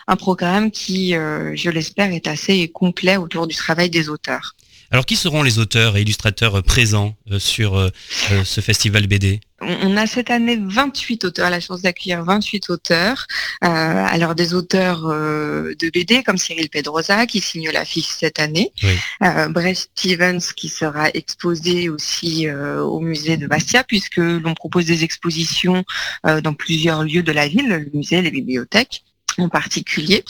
un 0.07 0.15
programme 0.15 0.71
qui, 0.71 1.15
euh, 1.15 1.55
je 1.55 1.69
l'espère, 1.69 2.11
est 2.11 2.27
assez 2.27 2.69
complet 2.69 3.17
autour 3.17 3.47
du 3.47 3.55
travail 3.55 3.89
des 3.89 4.09
auteurs. 4.09 4.54
Alors 4.91 5.05
qui 5.05 5.15
seront 5.15 5.43
les 5.43 5.59
auteurs 5.59 5.97
et 5.97 6.01
illustrateurs 6.01 6.61
présents 6.63 7.15
euh, 7.31 7.39
sur 7.39 7.75
euh, 7.75 7.89
euh, 8.31 8.43
ce 8.43 8.61
festival 8.61 9.07
BD 9.07 9.39
On 9.61 9.97
a 9.97 10.05
cette 10.05 10.29
année 10.29 10.59
28 10.61 11.25
auteurs, 11.25 11.49
la 11.49 11.59
chance 11.59 11.81
d'accueillir 11.81 12.23
28 12.23 12.69
auteurs. 12.69 13.25
Euh, 13.63 13.67
alors 13.67 14.35
des 14.35 14.53
auteurs 14.53 15.05
euh, 15.07 15.73
de 15.79 15.89
BD 15.89 16.21
comme 16.23 16.37
Cyril 16.37 16.69
Pedrosa 16.69 17.25
qui 17.25 17.41
signe 17.41 17.69
l'affiche 17.71 18.07
cette 18.07 18.39
année, 18.39 18.71
Oui. 18.83 18.95
euh, 19.23 19.47
Brett 19.49 19.75
Stevens 19.95 20.53
qui 20.55 20.69
sera 20.69 21.09
exposé 21.09 21.89
aussi 21.89 22.47
au 22.49 22.99
musée 22.99 23.37
de 23.37 23.47
Bastia 23.47 23.83
puisque 23.83 24.17
l'on 24.17 24.53
propose 24.53 24.85
des 24.85 25.03
expositions 25.03 25.83
dans 26.23 26.53
plusieurs 26.53 27.03
lieux 27.03 27.23
de 27.23 27.31
la 27.31 27.47
ville, 27.47 27.67
le 27.67 27.89
musée, 27.93 28.21
les 28.21 28.31
bibliothèques. 28.31 29.03
En 29.37 29.49
particulier. 29.49 30.23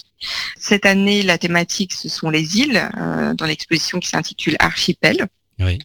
Cette 0.58 0.86
année, 0.86 1.22
la 1.22 1.38
thématique, 1.38 1.94
ce 1.94 2.10
sont 2.10 2.30
les 2.30 2.58
îles, 2.58 2.89
euh, 2.98 3.34
dans 3.34 3.46
l'exposition 3.46 4.00
qui 4.00 4.10
s'intitule 4.10 4.56
Archipel. 4.60 5.28
Oui. 5.60 5.80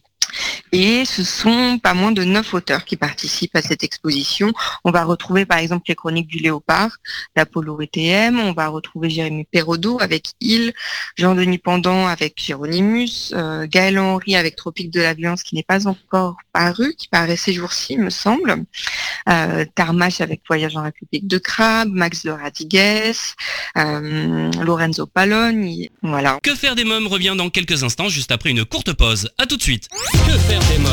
Et 0.71 1.03
ce 1.05 1.23
sont 1.23 1.79
pas 1.79 1.93
moins 1.93 2.11
de 2.11 2.23
neuf 2.23 2.53
auteurs 2.53 2.85
qui 2.85 2.95
participent 2.95 3.55
à 3.55 3.61
cette 3.61 3.83
exposition. 3.83 4.53
On 4.85 4.91
va 4.91 5.03
retrouver 5.03 5.45
par 5.45 5.57
exemple 5.57 5.85
les 5.89 5.95
chroniques 5.95 6.27
du 6.27 6.37
léopard 6.37 6.97
d'Apollo 7.35 7.81
ETM. 7.81 8.39
On 8.39 8.53
va 8.53 8.69
retrouver 8.69 9.09
Jérémy 9.09 9.43
Perraudot 9.45 9.99
avec 9.99 10.29
Il, 10.39 10.73
Jean-Denis 11.17 11.57
Pendant 11.57 12.07
avec 12.07 12.41
Géronimus, 12.41 13.33
euh, 13.33 13.67
Gaël 13.67 13.99
Henry 13.99 14.35
avec 14.35 14.55
Tropique 14.55 14.91
de 14.91 15.01
la 15.01 15.13
violence 15.13 15.43
qui 15.43 15.55
n'est 15.55 15.63
pas 15.63 15.87
encore 15.87 16.37
paru, 16.53 16.95
qui 16.97 17.09
paraît 17.09 17.35
ces 17.35 17.53
jours-ci, 17.53 17.97
me 17.97 18.09
semble. 18.09 18.55
Euh, 19.29 19.65
Tarmache 19.75 20.21
avec 20.21 20.41
Voyage 20.47 20.75
en 20.75 20.83
République 20.83 21.27
de 21.27 21.37
Crabe, 21.37 21.89
Max 21.91 22.23
de 22.23 22.31
Radigues, 22.31 23.15
euh, 23.77 24.51
Lorenzo 24.61 25.05
Palogne. 25.05 25.89
Voilà. 26.01 26.39
Que 26.41 26.55
faire 26.55 26.75
des 26.75 26.83
mômes 26.83 27.07
revient 27.07 27.35
dans 27.37 27.49
quelques 27.49 27.83
instants, 27.83 28.09
juste 28.09 28.31
après 28.31 28.49
une 28.49 28.65
courte 28.65 28.93
pause. 28.93 29.29
À 29.37 29.45
tout 29.45 29.57
de 29.57 29.61
suite. 29.61 29.87
Que 30.13 30.37
faire 30.37 30.61
des 30.71 30.77
mômes? 30.79 30.91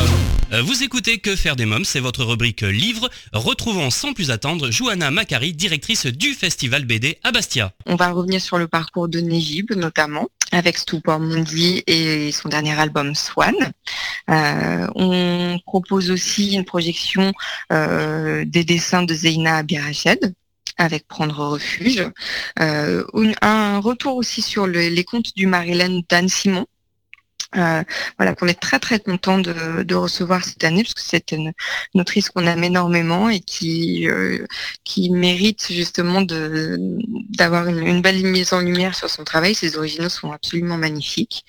Euh, 0.53 0.61
Vous 0.61 0.83
écoutez 0.83 1.19
Que 1.19 1.35
faire 1.35 1.55
des 1.55 1.65
mômes, 1.65 1.85
c'est 1.85 1.99
votre 1.99 2.23
rubrique 2.23 2.61
livre. 2.61 3.09
Retrouvons 3.33 3.89
sans 3.89 4.13
plus 4.13 4.31
attendre 4.31 4.71
Johanna 4.71 5.11
Macari, 5.11 5.53
directrice 5.53 6.05
du 6.05 6.33
festival 6.33 6.85
BD 6.85 7.17
à 7.23 7.31
Bastia. 7.31 7.73
On 7.85 7.95
va 7.95 8.11
revenir 8.11 8.41
sur 8.41 8.57
le 8.57 8.67
parcours 8.67 9.07
de 9.07 9.19
Négib 9.19 9.71
notamment 9.75 10.27
avec 10.51 10.77
Stupor 10.77 11.19
Mundi 11.19 11.83
et 11.87 12.31
son 12.31 12.49
dernier 12.49 12.77
album 12.79 13.15
Swan. 13.15 13.53
Euh, 14.29 14.87
on 14.95 15.59
propose 15.65 16.11
aussi 16.11 16.53
une 16.55 16.65
projection 16.65 17.31
euh, 17.71 18.43
des 18.45 18.63
dessins 18.63 19.03
de 19.03 19.13
Zeina 19.13 19.57
Abirached 19.57 20.33
avec 20.77 21.07
Prendre 21.07 21.35
refuge. 21.49 22.03
Euh, 22.59 23.03
un 23.41 23.79
retour 23.79 24.15
aussi 24.15 24.41
sur 24.41 24.65
le- 24.65 24.87
les 24.89 25.03
contes 25.03 25.35
du 25.35 25.45
Marilyn 25.45 26.01
d'Anne 26.09 26.29
Simon. 26.29 26.65
Euh, 27.57 27.83
voilà, 28.17 28.35
qu'on 28.35 28.47
est 28.47 28.59
très 28.59 28.77
très 28.79 28.99
content 28.99 29.39
de, 29.39 29.95
recevoir 29.95 30.43
cette 30.43 30.63
année 30.63 30.83
parce 30.83 30.93
que 30.93 31.01
c'est 31.01 31.31
une, 31.31 31.51
une 31.95 32.01
autrice 32.01 32.29
qu'on 32.29 32.45
aime 32.45 32.63
énormément 32.63 33.27
et 33.29 33.39
qui 33.39 34.07
euh, 34.07 34.45
qui 34.83 35.09
mérite 35.09 35.67
justement 35.71 36.21
d'avoir 36.21 37.67
une, 37.67 38.01
belle 38.01 38.23
mise 38.23 38.53
en 38.53 38.61
lumière 38.61 38.95
sur 38.95 39.09
son 39.09 39.23
travail. 39.23 39.55
Ses 39.55 39.77
originaux 39.77 40.09
sont 40.09 40.31
absolument 40.31 40.77
magnifiques. 40.77 41.43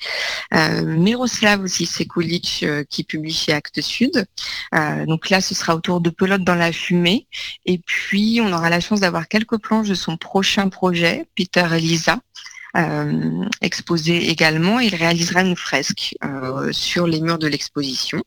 Euh, 0.54 0.82
Miroslav 0.82 1.62
aussi 1.62 1.84
Sekulic 1.84 2.60
euh, 2.62 2.82
qui 2.88 3.04
publie 3.04 3.34
chez 3.34 3.52
Actes 3.52 3.82
Sud. 3.82 4.26
Donc 5.06 5.30
là, 5.30 5.40
ce 5.40 5.54
sera 5.54 5.76
autour 5.76 6.00
de 6.00 6.10
Pelote 6.10 6.44
dans 6.44 6.54
la 6.54 6.72
fumée. 6.72 7.26
Et 7.66 7.78
puis, 7.78 8.40
on 8.42 8.52
aura 8.52 8.70
la 8.70 8.80
chance 8.80 9.00
d'avoir 9.00 9.28
quelques 9.28 9.58
planches 9.58 9.88
de 9.88 9.94
son 9.94 10.16
prochain 10.16 10.68
projet, 10.68 11.26
Peter 11.36 11.66
Elisa. 11.72 12.14
Euh, 12.14 12.16
exposé 13.60 14.30
également, 14.30 14.80
il 14.80 14.94
réalisera 14.94 15.42
une 15.42 15.56
fresque 15.56 16.14
euh, 16.24 16.72
sur 16.72 17.06
les 17.06 17.20
murs 17.20 17.38
de 17.38 17.46
l'exposition. 17.46 18.22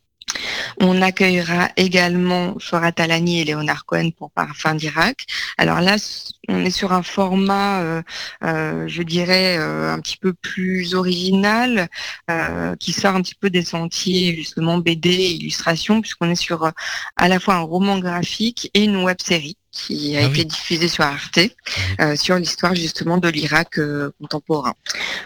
On 0.80 1.02
accueillera 1.02 1.70
également 1.78 2.56
Flora 2.60 2.92
Talani 2.92 3.42
et 3.42 3.46
Léonard 3.46 3.86
Cohen 3.86 4.10
pour 4.12 4.32
Parfum 4.32 4.76
d'Irak. 4.76 5.26
Alors 5.58 5.82
là, 5.82 5.98
on 6.48 6.66
est 6.66 6.72
sur 6.72 6.94
un 6.94 7.04
format, 7.04 7.82
euh, 7.82 8.02
euh, 8.44 8.88
je 8.88 9.04
dirais, 9.04 9.58
euh, 9.58 9.94
un 9.94 10.00
petit 10.00 10.18
peu 10.18 10.34
plus 10.34 10.96
original, 10.96 11.88
euh, 12.32 12.76
qui 12.78 12.94
sort 12.94 13.16
un 13.16 13.22
petit 13.22 13.36
peu 13.36 13.50
des 13.50 13.64
sentiers 13.64 14.36
justement 14.36 14.78
BD 14.78 15.10
et 15.10 15.32
illustration, 15.34 16.02
puisqu'on 16.02 16.30
est 16.30 16.36
sur 16.36 16.64
euh, 16.66 16.72
à 17.16 17.28
la 17.28 17.40
fois 17.40 17.56
un 17.56 17.62
roman 17.62 18.00
graphique 18.00 18.70
et 18.74 18.84
une 18.84 18.98
web 19.04 19.18
série 19.22 19.58
qui 19.74 20.16
a 20.16 20.20
Ah 20.20 20.28
été 20.28 20.42
oui. 20.42 20.46
diffusée 20.46 20.88
sur 20.88 21.04
Arte 21.04 21.40
euh, 22.00 22.16
sur 22.16 22.36
l'histoire 22.38 22.76
justement 22.76 23.18
de 23.18 23.28
l'Irak 23.28 23.80
euh, 23.80 24.12
contemporain. 24.22 24.76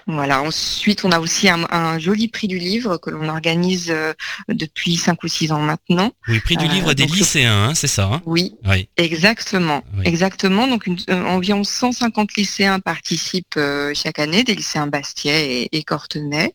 Voilà. 0.07 0.41
Ensuite, 0.41 1.03
on 1.03 1.11
a 1.11 1.19
aussi 1.19 1.49
un, 1.49 1.67
un 1.69 1.99
joli 1.99 2.29
prix 2.29 2.47
du 2.47 2.57
livre 2.57 2.95
que 2.97 3.09
l'on 3.09 3.27
organise 3.27 3.87
euh, 3.91 4.13
depuis 4.47 4.95
cinq 4.95 5.21
ou 5.23 5.27
six 5.27 5.51
ans 5.51 5.59
maintenant. 5.59 6.11
Oui, 6.29 6.39
prix 6.39 6.55
du 6.55 6.67
livre 6.67 6.93
des 6.93 7.05
donc, 7.05 7.15
lycéens, 7.17 7.65
hein, 7.69 7.75
c'est 7.75 7.87
ça 7.87 8.05
hein? 8.05 8.21
Oui, 8.25 8.55
Oui. 8.65 8.87
exactement, 8.95 9.83
Oui. 9.97 10.03
exactement. 10.05 10.65
Donc 10.67 10.87
une- 10.87 10.97
environ 11.09 11.63
150 11.65 12.35
lycéens 12.35 12.79
participent 12.79 13.59
chaque 13.93 14.19
année, 14.19 14.43
des 14.45 14.55
lycéens 14.55 14.87
Bastiais 14.87 15.63
et, 15.63 15.77
et 15.77 15.83
Cortenay. 15.83 16.53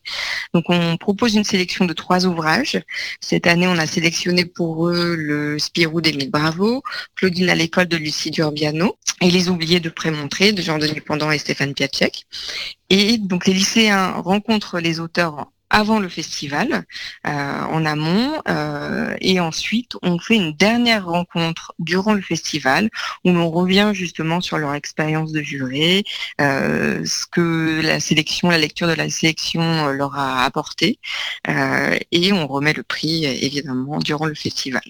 Donc 0.55 0.65
on 0.69 0.97
propose 0.97 1.35
une 1.35 1.43
sélection 1.43 1.85
de 1.85 1.93
trois 1.93 2.25
ouvrages. 2.25 2.81
Cette 3.21 3.45
année, 3.45 3.67
on 3.67 3.77
a 3.77 3.85
sélectionné 3.85 4.45
pour 4.45 4.87
eux 4.89 5.15
le 5.15 5.59
Spirou 5.59 6.01
d'Émile 6.01 6.31
Bravo, 6.31 6.81
Claudine 7.15 7.49
à 7.49 7.55
l'école 7.55 7.82
de 7.85 7.97
Lucie 7.97 8.31
Durbiano 8.31 8.97
et 9.21 9.31
Les 9.31 9.49
Oubliés 9.49 9.79
de 9.79 9.89
Prémontré 9.89 10.51
de 10.51 10.61
Jean-Denis 10.61 11.01
Pendant 11.01 11.31
et 11.31 11.37
Stéphane 11.37 11.73
Piacek. 11.73 12.25
Et 12.89 13.17
donc 13.17 13.45
les 13.45 13.53
lycéens 13.53 14.11
rencontrent 14.13 14.79
les 14.79 14.99
auteurs 14.99 15.47
avant 15.73 15.99
le 15.99 16.07
festival, 16.07 16.85
euh, 17.25 17.29
en 17.31 17.83
amont, 17.83 18.39
euh, 18.47 19.15
et 19.21 19.39
ensuite 19.39 19.93
on 20.03 20.19
fait 20.19 20.35
une 20.35 20.53
dernière 20.53 21.07
rencontre 21.07 21.73
durant 21.79 22.13
le 22.13 22.21
festival 22.21 22.91
où 23.25 23.31
l'on 23.31 23.49
revient 23.49 23.91
justement 23.93 24.39
sur 24.39 24.59
leur 24.59 24.75
expérience 24.75 25.31
de 25.31 25.41
juré, 25.41 26.03
euh, 26.39 27.03
ce 27.05 27.25
que 27.25 27.81
la 27.81 27.99
sélection, 27.99 28.51
la 28.51 28.59
lecture 28.59 28.87
de 28.87 28.93
la 28.93 29.09
sélection 29.09 29.87
leur 29.87 30.15
a 30.15 30.45
apporté, 30.45 30.99
et 32.11 32.33
on 32.33 32.45
remet 32.47 32.73
le 32.73 32.83
prix 32.83 33.25
évidemment 33.25 33.97
durant 33.99 34.25
le 34.25 34.35
festival. 34.35 34.83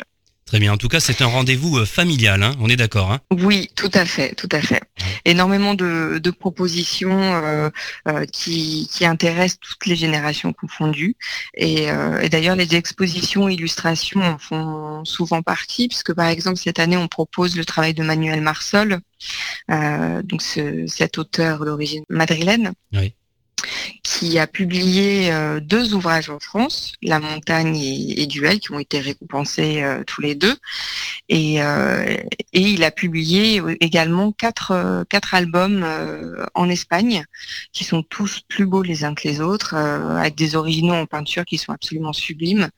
Très 0.54 0.60
bien. 0.60 0.74
En 0.74 0.78
tout 0.78 0.88
cas, 0.88 1.00
c'est 1.00 1.24
un 1.24 1.26
rendez-vous 1.26 1.80
euh, 1.80 1.86
familial, 1.88 2.44
hein, 2.44 2.52
on 2.60 2.70
est 2.70 2.76
d'accord. 2.76 3.12
Hein 3.12 3.22
Oui, 3.32 3.72
tout 3.76 3.90
à 3.92 4.06
fait, 4.06 4.36
tout 4.36 4.50
à 4.52 4.62
fait. 4.62 4.84
Énormément 5.26 5.74
de, 5.74 6.20
de 6.22 6.30
propositions 6.30 7.10
euh, 7.10 7.72
euh, 8.08 8.26
qui, 8.28 8.88
qui 8.94 9.04
intéressent 9.04 9.58
toutes 9.60 9.88
les 9.88 9.96
générations 9.96 10.54
confondues. 10.54 11.16
Et, 11.56 11.90
euh, 11.90 12.20
et 12.20 12.30
d'ailleurs, 12.30 12.56
les 12.56 12.76
expositions 12.76 13.50
illustrations 13.50 14.22
en 14.22 14.38
font 14.38 15.04
souvent 15.06 15.42
partie, 15.42 15.88
puisque 15.88 16.14
par 16.14 16.28
exemple 16.28 16.58
cette 16.60 16.78
année, 16.78 16.98
on 16.98 17.08
propose 17.08 17.56
le 17.56 17.66
travail 17.66 17.96
de 17.96 18.04
Manuel 18.04 18.42
Marsol, 18.42 19.00
donc 19.70 20.44
ce- 20.44 20.86
cet 20.86 21.18
auteur 21.18 21.66
d'origine 21.66 22.04
madrilène. 22.10 22.74
Oui. 22.92 23.16
Qui 24.04 24.38
a 24.38 24.48
publié 24.48 25.32
euh, 25.32 25.62
deux 25.62 25.94
ouvrages 25.94 26.30
en 26.30 26.40
France, 26.40 26.92
La 27.02 27.20
montagne 27.20 27.78
et, 27.78 28.28
Duel, 28.28 28.60
qui 28.60 28.74
ont 28.74 28.80
été 28.80 29.00
récompensés 29.00 29.82
euh, 29.82 30.04
tous 30.06 30.22
les 30.22 30.36
deux. 30.36 30.56
Et, 31.30 31.62
euh, 31.64 32.18
il 32.52 32.84
a 32.84 32.92
publié 32.92 33.62
également 33.80 34.32
quatre, 34.32 35.06
quatre 35.10 35.34
albums 35.34 35.86
en 36.54 36.70
Espagne, 36.70 37.24
qui 37.72 37.84
sont 37.84 38.04
tous 38.04 38.42
plus 38.48 38.66
beaux 38.68 38.84
les 38.84 39.06
uns 39.06 39.16
que 39.16 39.28
les 39.28 39.42
autres, 39.42 39.74
avec 39.74 40.36
des 40.36 40.56
originaux 40.56 40.94
en 40.94 41.08
peinture 41.08 41.46
qui 41.46 41.58
sont 41.58 41.72
absolument 41.72 42.14
sublimes. 42.14 42.70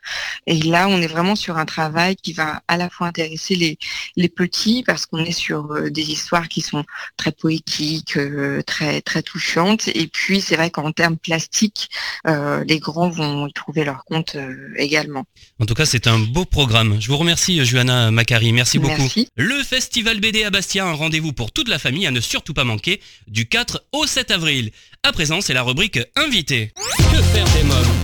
Et 0.48 0.60
là, 0.62 0.88
on 0.88 1.02
est 1.02 1.08
vraiment 1.08 1.36
sur 1.36 1.58
un 1.58 1.66
travail 1.66 2.16
qui 2.16 2.32
va 2.32 2.62
à 2.70 2.78
la 2.78 2.90
fois 2.90 3.08
intéresser 3.08 3.56
les, 3.56 3.78
les 4.16 4.30
petits, 4.30 4.84
parce 4.84 5.06
qu'on 5.06 5.26
est 5.26 5.32
sur 5.32 5.92
des 5.92 6.12
histoires 6.12 6.48
qui 6.48 6.62
sont 6.62 6.86
très 7.18 7.34
poétiques, 7.34 8.18
très, 8.66 9.02
très 9.02 9.24
touchantes. 9.24 9.90
Et 9.90 10.08
puis, 10.08 10.40
c'est 10.40 10.56
vrai 10.56 10.70
qu'en 10.72 10.94
termes 10.94 11.14
plastiques, 11.15 11.89
euh, 12.28 12.63
les 12.65 12.80
grands 12.80 13.10
vont 13.10 13.47
y 13.47 13.54
trouver 13.54 13.84
leur 13.84 14.04
compte 14.06 14.36
euh, 14.36 14.73
également. 14.78 15.25
En 15.60 15.65
tout 15.65 15.73
cas, 15.73 15.86
c'est 15.86 16.08
un 16.08 16.19
beau 16.19 16.45
programme. 16.45 16.97
Je 16.99 17.08
vous 17.08 17.17
remercie, 17.17 17.63
Johanna 17.65 18.12
Macari. 18.12 18.51
Merci 18.54 18.80
beaucoup. 18.80 19.01
Merci. 19.01 19.30
Le 19.36 19.63
Festival 19.63 20.19
BD 20.19 20.43
à 20.43 20.49
Bastia, 20.49 20.86
un 20.86 20.93
rendez-vous 20.93 21.34
pour 21.34 21.51
toute 21.51 21.69
la 21.69 21.80
famille 21.80 22.08
à 22.08 22.12
ne 22.12 22.21
surtout 22.21 22.54
pas 22.54 22.63
manquer 22.63 23.01
du 23.28 23.47
4 23.47 23.84
au 23.91 24.06
7 24.06 24.32
avril. 24.32 24.71
À 25.04 25.12
présent, 25.12 25.41
c'est 25.41 25.54
la 25.54 25.63
rubrique 25.63 25.99
Invité. 26.15 26.71
Que 26.97 27.21
faire 27.21 27.45
des 27.54 27.63
mômes 27.63 27.95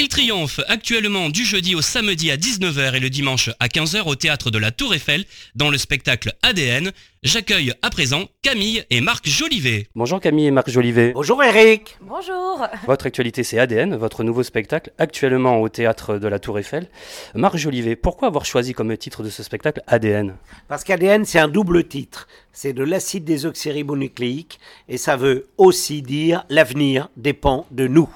il 0.00 0.06
triomphe 0.06 0.60
actuellement 0.68 1.28
du 1.28 1.44
jeudi 1.44 1.74
au 1.74 1.82
samedi 1.82 2.30
à 2.30 2.36
19h 2.36 2.94
et 2.94 3.00
le 3.00 3.10
dimanche 3.10 3.50
à 3.58 3.66
15h 3.66 4.06
au 4.06 4.14
théâtre 4.14 4.52
de 4.52 4.58
la 4.58 4.70
Tour 4.70 4.94
Eiffel 4.94 5.24
dans 5.56 5.70
le 5.70 5.76
spectacle 5.76 6.34
ADN. 6.44 6.92
J'accueille 7.24 7.72
à 7.82 7.90
présent 7.90 8.26
Camille 8.42 8.84
et 8.90 9.00
Marc 9.00 9.28
Jolivet. 9.28 9.88
Bonjour 9.96 10.20
Camille 10.20 10.46
et 10.46 10.50
Marc 10.52 10.70
Jolivet. 10.70 11.10
Bonjour 11.14 11.42
Eric 11.42 11.96
Bonjour. 12.00 12.64
Votre 12.86 13.06
actualité 13.06 13.42
c'est 13.42 13.58
ADN, 13.58 13.96
votre 13.96 14.22
nouveau 14.22 14.44
spectacle 14.44 14.92
actuellement 14.98 15.60
au 15.60 15.68
théâtre 15.68 16.18
de 16.18 16.28
la 16.28 16.38
Tour 16.38 16.60
Eiffel. 16.60 16.88
Marc 17.34 17.56
Jolivet, 17.56 17.96
pourquoi 17.96 18.28
avoir 18.28 18.44
choisi 18.44 18.74
comme 18.74 18.96
titre 18.96 19.24
de 19.24 19.30
ce 19.30 19.42
spectacle 19.42 19.82
ADN 19.88 20.36
Parce 20.68 20.84
qu'ADN, 20.84 21.24
c'est 21.24 21.40
un 21.40 21.48
double 21.48 21.82
titre. 21.88 22.28
C'est 22.52 22.72
de 22.72 22.84
l'acide 22.84 23.24
désoxyribonucléique 23.24 24.60
et 24.88 24.96
ça 24.96 25.16
veut 25.16 25.48
aussi 25.56 26.02
dire 26.02 26.44
l'avenir 26.50 27.08
dépend 27.16 27.66
de 27.72 27.88
nous. 27.88 28.08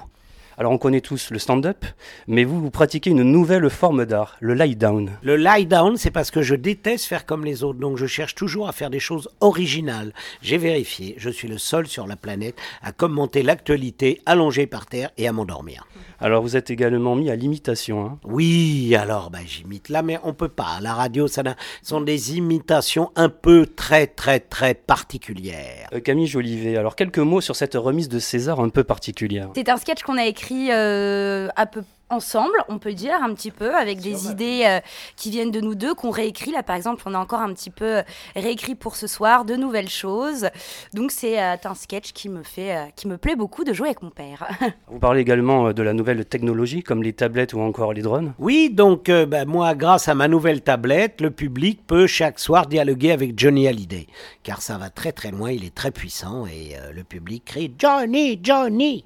Alors 0.57 0.71
on 0.71 0.77
connaît 0.77 1.01
tous 1.01 1.31
le 1.31 1.39
stand-up, 1.39 1.85
mais 2.27 2.43
vous, 2.43 2.61
vous 2.61 2.69
pratiquez 2.69 3.09
une 3.09 3.23
nouvelle 3.23 3.69
forme 3.69 4.05
d'art, 4.05 4.37
le 4.39 4.53
lie-down. 4.53 5.11
Le 5.23 5.35
lie 5.35 5.65
down, 5.65 5.97
c'est 5.97 6.11
parce 6.11 6.29
que 6.29 6.41
je 6.41 6.55
déteste 6.55 7.05
faire 7.05 7.25
comme 7.25 7.43
les 7.43 7.63
autres, 7.63 7.79
donc 7.79 7.97
je 7.97 8.05
cherche 8.05 8.35
toujours 8.35 8.67
à 8.67 8.71
faire 8.71 8.89
des 8.89 8.99
choses 8.99 9.29
originales. 9.41 10.13
J'ai 10.41 10.57
vérifié, 10.57 11.15
je 11.17 11.29
suis 11.29 11.47
le 11.47 11.57
seul 11.57 11.87
sur 11.87 12.05
la 12.05 12.15
planète 12.15 12.55
à 12.81 12.91
commenter 12.91 13.41
l'actualité 13.41 14.21
allongé 14.25 14.67
par 14.67 14.85
terre 14.85 15.09
et 15.17 15.27
à 15.27 15.31
m'endormir. 15.31 15.87
Alors 16.19 16.41
vous 16.41 16.55
êtes 16.55 16.69
également 16.69 17.15
mis 17.15 17.29
à 17.29 17.35
l'imitation. 17.35 18.05
Hein. 18.05 18.19
Oui, 18.23 18.95
alors 18.95 19.29
ben, 19.31 19.41
j'imite 19.45 19.89
là, 19.89 20.03
mais 20.03 20.19
on 20.23 20.33
peut 20.33 20.47
pas. 20.47 20.79
La 20.81 20.93
radio, 20.93 21.27
ça 21.27 21.43
sont 21.81 22.01
des 22.01 22.37
imitations 22.37 23.11
un 23.15 23.29
peu 23.29 23.65
très 23.65 24.07
très 24.07 24.39
très 24.39 24.73
particulières. 24.73 25.89
Euh, 25.93 25.99
Camille 25.99 26.27
Jolivet, 26.27 26.77
alors 26.77 26.95
quelques 26.95 27.19
mots 27.19 27.41
sur 27.41 27.55
cette 27.55 27.73
remise 27.73 28.07
de 28.07 28.19
César 28.19 28.59
un 28.59 28.69
peu 28.69 28.83
particulière. 28.83 29.49
C'est 29.55 29.67
un 29.67 29.77
sketch 29.77 30.03
qu'on 30.03 30.17
a 30.17 30.25
écrit 30.25 30.42
euh, 30.51 31.49
à 31.55 31.65
peu 31.65 31.83
ensemble, 32.13 32.55
on 32.69 32.77
peut 32.79 32.93
dire 32.93 33.15
un 33.21 33.33
petit 33.33 33.51
peu, 33.51 33.75
avec 33.75 33.99
des 33.99 34.27
idées 34.29 34.63
euh, 34.65 34.79
qui 35.15 35.31
viennent 35.31 35.51
de 35.51 35.59
nous 35.59 35.75
deux, 35.75 35.93
qu'on 35.93 36.11
réécrit. 36.11 36.51
Là, 36.51 36.63
par 36.63 36.75
exemple, 36.75 37.03
on 37.05 37.13
a 37.13 37.17
encore 37.17 37.41
un 37.41 37.53
petit 37.53 37.69
peu 37.69 37.97
euh, 37.97 38.03
réécrit 38.35 38.75
pour 38.75 38.95
ce 38.95 39.07
soir 39.07 39.45
de 39.45 39.55
nouvelles 39.55 39.89
choses. 39.89 40.47
Donc, 40.93 41.11
c'est 41.11 41.41
euh, 41.41 41.55
un 41.63 41.75
sketch 41.75 42.13
qui 42.13 42.29
me 42.29 42.43
fait, 42.43 42.93
qui 42.95 43.07
me 43.07 43.17
plaît 43.17 43.35
beaucoup 43.35 43.63
de 43.63 43.73
jouer 43.73 43.87
avec 43.89 44.01
mon 44.01 44.09
père. 44.09 44.47
Vous 44.87 44.99
parlez 44.99 45.21
également 45.21 45.73
de 45.73 45.83
la 45.83 45.93
nouvelle 45.93 46.23
technologie, 46.25 46.83
comme 46.83 47.03
les 47.03 47.13
tablettes 47.13 47.53
ou 47.53 47.59
encore 47.59 47.93
les 47.93 48.01
drones? 48.01 48.33
Oui, 48.37 48.69
donc 48.69 49.05
ben, 49.05 49.47
moi, 49.47 49.73
grâce 49.75 50.07
à 50.07 50.15
ma 50.15 50.27
nouvelle 50.27 50.61
tablette, 50.61 51.21
le 51.21 51.31
public 51.31 51.85
peut 51.87 52.07
chaque 52.07 52.39
soir 52.39 52.67
dialoguer 52.67 53.11
avec 53.11 53.39
Johnny 53.39 53.67
Hallyday, 53.67 54.07
car 54.43 54.61
ça 54.61 54.77
va 54.77 54.89
très 54.89 55.11
très 55.11 55.31
loin, 55.31 55.51
il 55.51 55.65
est 55.65 55.73
très 55.73 55.91
puissant 55.91 56.45
et 56.45 56.75
le 56.93 57.03
public 57.03 57.45
crie 57.45 57.73
Johnny, 57.77 58.39
Johnny. 58.41 59.03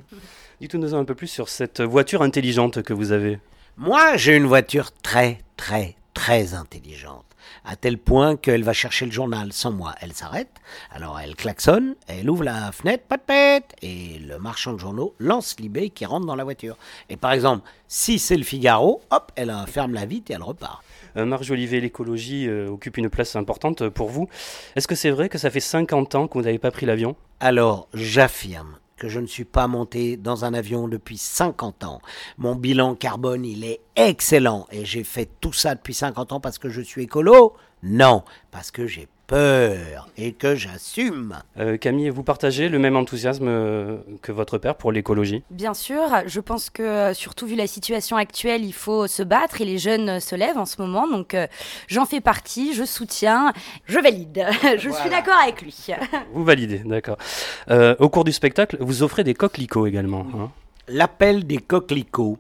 Dites-nous 0.60 0.96
un 0.96 1.06
peu 1.06 1.13
plus 1.13 1.28
sur 1.28 1.50
cette 1.50 1.82
voiture 1.82 2.24
intelligente 2.24 2.82
que 2.82 2.91
vous 2.91 3.12
avez. 3.12 3.39
Moi, 3.78 4.17
j'ai 4.17 4.36
une 4.36 4.48
voiture 4.48 4.91
très, 4.91 5.38
très, 5.56 5.96
très 6.15 6.56
intelligente. 6.56 7.26
À 7.63 7.76
tel 7.76 8.00
point 8.00 8.36
qu'elle 8.36 8.63
va 8.63 8.74
chercher 8.74 9.06
le 9.06 9.12
journal 9.12 9.54
sans 9.54 9.72
moi. 9.72 9.93
Elle 10.02 10.13
s'arrête, 10.13 10.50
alors 10.89 11.20
elle 11.20 11.36
klaxonne, 11.36 11.93
elle 12.08 12.28
ouvre 12.28 12.43
la 12.43 12.72
fenêtre, 12.72 13.04
pat 13.08 13.22
pat, 13.22 13.63
et 13.84 14.17
le 14.17 14.39
marchand 14.39 14.74
de 14.74 14.80
journaux 14.80 15.13
lance 15.20 15.60
l'IB 15.60 15.93
qui 15.93 16.06
rentre 16.06 16.26
dans 16.26 16.36
la 16.36 16.43
voiture. 16.43 16.76
Et 17.10 17.17
par 17.17 17.34
exemple, 17.34 17.70
si 17.88 18.17
c'est 18.17 18.36
le 18.36 18.43
Figaro, 18.43 19.04
hop, 19.12 19.32
elle 19.36 19.54
ferme 19.67 19.93
la 19.93 20.08
vitre 20.08 20.32
et 20.32 20.34
elle 20.34 20.43
repart. 20.43 20.84
Euh, 21.17 21.26
Marge 21.26 21.52
Olivier, 21.52 21.82
l'écologie 21.82 22.48
euh, 22.48 22.67
occupe 22.67 22.98
une 22.98 23.12
place 23.12 23.36
importante 23.36 23.89
pour 23.89 24.10
vous. 24.10 24.28
Est-ce 24.76 24.88
que 24.88 24.96
c'est 24.96 25.12
vrai 25.12 25.30
que 25.30 25.38
ça 25.38 25.52
fait 25.52 25.60
50 25.60 26.15
ans 26.15 26.28
que 26.28 26.34
vous 26.34 26.46
n'avez 26.46 26.58
pas 26.58 26.72
pris 26.72 26.88
l'avion? 26.88 27.15
Alors, 27.39 27.88
j'affirme 27.93 28.80
que 28.97 29.07
je 29.07 29.19
ne 29.19 29.27
suis 29.27 29.45
pas 29.45 29.67
monté 29.67 30.17
dans 30.17 30.43
un 30.43 30.53
avion 30.53 30.88
depuis 30.88 31.17
50 31.17 31.83
ans. 31.83 32.01
Mon 32.38 32.55
bilan 32.55 32.95
carbone, 32.95 33.45
il 33.45 33.63
est 33.63 33.79
excellent. 33.95 34.67
Et 34.71 34.86
j'ai 34.86 35.03
fait 35.03 35.29
tout 35.39 35.53
ça 35.53 35.75
depuis 35.75 35.93
50 35.93 36.33
ans 36.33 36.39
parce 36.39 36.57
que 36.57 36.69
je 36.69 36.81
suis 36.81 37.03
écolo? 37.03 37.55
Non, 37.83 38.23
parce 38.51 38.71
que 38.71 38.88
j'ai 38.88 39.07
peur 39.27 40.07
et 40.17 40.31
que 40.31 40.55
j'assume. 40.55 41.37
Euh, 41.59 41.77
Camille, 41.77 42.09
vous 42.09 42.23
partagez 42.23 42.69
le 42.69 42.79
même 42.79 42.95
enthousiasme 42.95 43.47
euh, 43.47 43.97
que 44.21 44.31
votre 44.31 44.57
père 44.57 44.75
pour 44.75 44.91
l'écologie? 44.91 45.43
Bien 45.51 45.73
sûr, 45.73 46.01
je 46.25 46.39
pense 46.39 46.69
que 46.69 46.81
euh, 46.81 47.13
surtout 47.13 47.45
vu 47.45 47.55
la 47.55 47.67
situation 47.67 48.15
actuelle, 48.15 48.63
il 48.63 48.73
faut 48.73 49.05
se 49.05 49.21
battre 49.21 49.61
et 49.61 49.65
les 49.65 49.77
jeunes 49.77 50.19
se 50.19 50.35
lèvent 50.35 50.57
en 50.57 50.65
ce 50.65 50.81
moment. 50.81 51.07
Donc 51.07 51.35
j'en 51.87 52.05
fais 52.05 52.21
partie, 52.21 52.73
je 52.73 52.85
soutiens, 52.85 53.53
je 53.85 53.99
valide. 53.99 54.45
je 54.77 54.89
suis 54.89 55.09
d'accord 55.09 55.37
avec 55.43 55.61
lui. 55.61 55.87
vous 56.33 56.43
validez, 56.43 56.79
d'accord. 56.79 57.17
au 57.69 58.09
cours 58.09 58.23
du 58.23 58.31
spectacle, 58.31 58.77
vous 58.79 59.03
offrez 59.03 59.23
des 59.23 59.33
coquelicots 59.33 59.85
également. 59.85 60.25
Hein? 60.33 60.51
L'appel 60.87 61.45
des 61.45 61.57
coquelicots 61.57 62.37